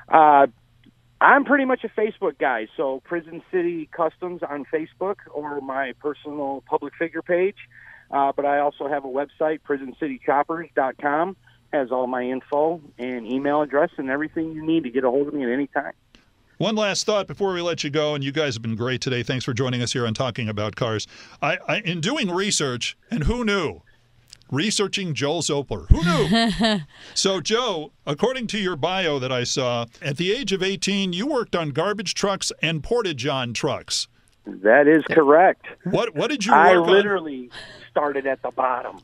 [0.10, 0.48] Uh,
[1.20, 6.64] I'm pretty much a Facebook guy, so Prison City Customs on Facebook or my personal
[6.68, 7.58] public figure page.
[8.12, 11.36] Uh, but I also have a website, prisoncitychoppers.com,
[11.74, 15.28] has all my info and email address and everything you need to get a hold
[15.28, 15.94] of me at any time.
[16.58, 19.22] One last thought before we let you go, and you guys have been great today.
[19.22, 21.08] Thanks for joining us here on Talking About Cars.
[21.42, 23.82] I, I in doing research, and who knew?
[24.52, 25.88] Researching Joel Zopler.
[25.90, 26.82] Who knew?
[27.14, 31.28] so, Joe, according to your bio that I saw, at the age of 18, you
[31.28, 34.08] worked on garbage trucks and portage on trucks.
[34.46, 35.66] That is correct.
[35.84, 37.50] What what did you I work literally
[37.98, 39.02] started at the bottom.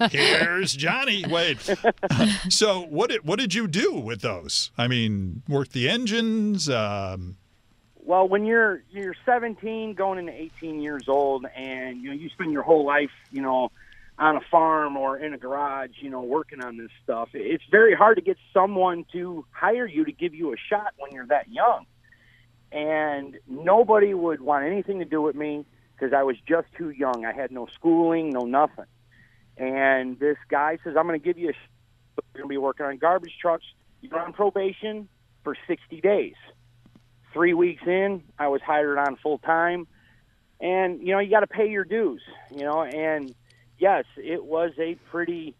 [0.10, 1.24] Here's Johnny.
[1.28, 1.58] Wait.
[2.48, 4.70] so, what did what did you do with those?
[4.78, 6.68] I mean, work the engines.
[6.68, 7.36] Um,
[8.02, 12.52] Well, when you're you're 17, going into 18 years old, and you know you spend
[12.52, 13.70] your whole life, you know,
[14.18, 17.30] on a farm or in a garage, you know, working on this stuff.
[17.32, 21.12] It's very hard to get someone to hire you to give you a shot when
[21.12, 21.86] you're that young.
[22.72, 27.24] And nobody would want anything to do with me because I was just too young.
[27.24, 28.86] I had no schooling, no nothing.
[29.56, 31.52] And this guy says, "I'm going to give you a.
[31.52, 31.68] Sh-
[32.34, 33.64] you're going to be working on garbage trucks.
[34.00, 35.08] You're on probation
[35.44, 36.34] for 60 days."
[37.32, 39.86] Three weeks in, I was hired on full time.
[40.60, 42.82] And, you know, you got to pay your dues, you know.
[42.82, 43.34] And
[43.78, 45.54] yes, it was a pretty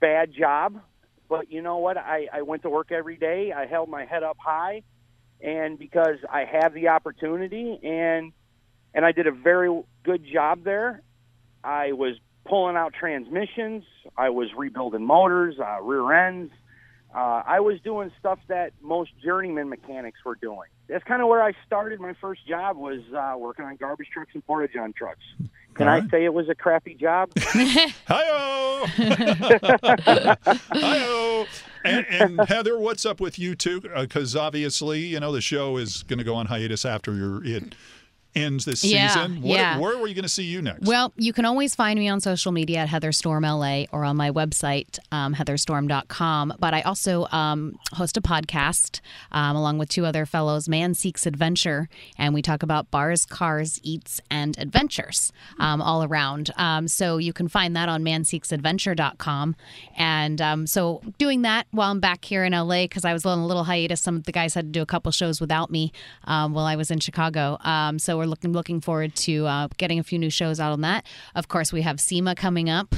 [0.00, 0.80] bad job.
[1.28, 1.96] But you know what?
[1.96, 3.52] I, I went to work every day.
[3.52, 4.82] I held my head up high.
[5.40, 8.32] And because I have the opportunity and
[8.94, 11.02] and I did a very good job there,
[11.62, 12.16] I was
[12.46, 13.84] pulling out transmissions.
[14.16, 16.50] I was rebuilding motors, uh, rear ends.
[17.14, 20.68] Uh, I was doing stuff that most journeyman mechanics were doing.
[20.88, 22.00] That's kind of where I started.
[22.00, 25.24] My first job was uh, working on garbage trucks and portage on trucks.
[25.74, 27.30] Can All I say it was a crappy job?
[27.38, 28.86] Hi-oh!
[30.72, 31.46] Hi-oh!
[31.86, 33.80] And, and Heather, what's up with you too?
[33.80, 37.76] Because obviously, you know, the show is going to go on hiatus after your, it
[38.36, 39.42] ends this Yeah, season.
[39.42, 39.78] What, yeah.
[39.78, 40.86] Where were you going to see you next?
[40.86, 44.16] Well, you can always find me on social media at Heather Storm LA or on
[44.16, 46.54] my website, um, heatherstorm.com.
[46.58, 49.00] But I also um, host a podcast
[49.32, 51.88] um, along with two other fellows, Man Seeks Adventure.
[52.18, 56.50] And we talk about bars, cars, eats, and adventures um, all around.
[56.56, 59.56] Um, so you can find that on manseeksadventure.com.
[59.96, 63.38] And um, so doing that while I'm back here in LA, because I was on
[63.38, 64.00] a little hiatus.
[64.00, 65.92] Some of the guys had to do a couple shows without me
[66.24, 67.56] um, while I was in Chicago.
[67.64, 70.80] Um, so we're looking looking forward to uh, getting a few new shows out on
[70.82, 71.04] that.
[71.34, 72.94] Of course, we have SEMA coming up,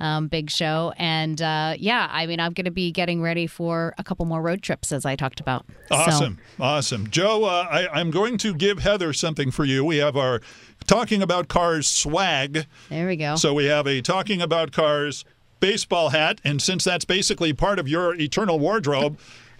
[0.00, 3.94] um, big show, and uh, yeah, I mean, I'm going to be getting ready for
[3.98, 5.66] a couple more road trips as I talked about.
[5.88, 7.44] So- Awesome, awesome, Joe.
[7.44, 9.84] Uh, I, I'm going to give Heather something for you.
[9.84, 10.40] We have our
[10.86, 12.66] talking about cars swag.
[12.88, 13.36] there we go.
[13.36, 15.24] So we have a talking about cars
[15.60, 19.18] baseball hat, and since that's basically part of your eternal wardrobe,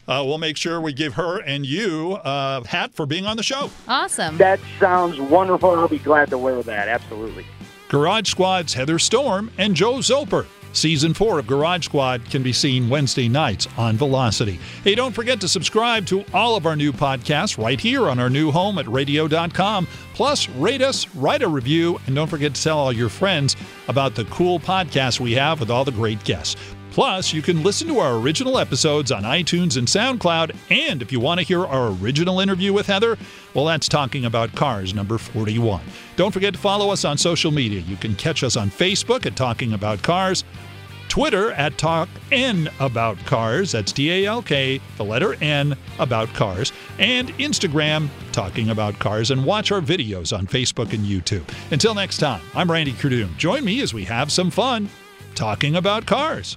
[0.09, 3.43] uh, we'll make sure we give her and you a hat for being on the
[3.43, 3.71] show.
[3.87, 4.37] awesome.
[4.39, 5.71] that sounds wonderful.
[5.71, 6.89] I'll be glad to wear that.
[6.89, 7.47] Absolutely.
[7.89, 10.47] Garage Squad's Heather Storm and Joe Zolper.
[10.73, 14.61] Season 4 of Garage Squad can be seen Wednesday nights on Velocity.
[14.85, 18.29] Hey, don't forget to subscribe to all of our new podcasts right here on our
[18.29, 19.89] new home at radio.com.
[20.15, 23.57] Plus, rate us, write a review, and don't forget to tell all your friends
[23.89, 26.57] about the cool podcast we have with all the great guests.
[26.99, 30.57] Plus, you can listen to our original episodes on iTunes and SoundCloud.
[30.68, 33.16] And if you want to hear our original interview with Heather,
[33.55, 35.80] well, that's Talking About Cars, number 41.
[36.16, 37.82] Don't forget to follow us on social media.
[37.82, 40.42] You can catch us on Facebook at Talking About Cars,
[41.09, 46.28] Twitter at Talk N About Cars, that's T A L K, the letter N, About
[46.34, 51.49] Cars, and Instagram, Talking About Cars, and watch our videos on Facebook and YouTube.
[51.70, 53.36] Until next time, I'm Randy Cardoon.
[53.36, 54.88] Join me as we have some fun
[55.36, 56.57] talking about cars.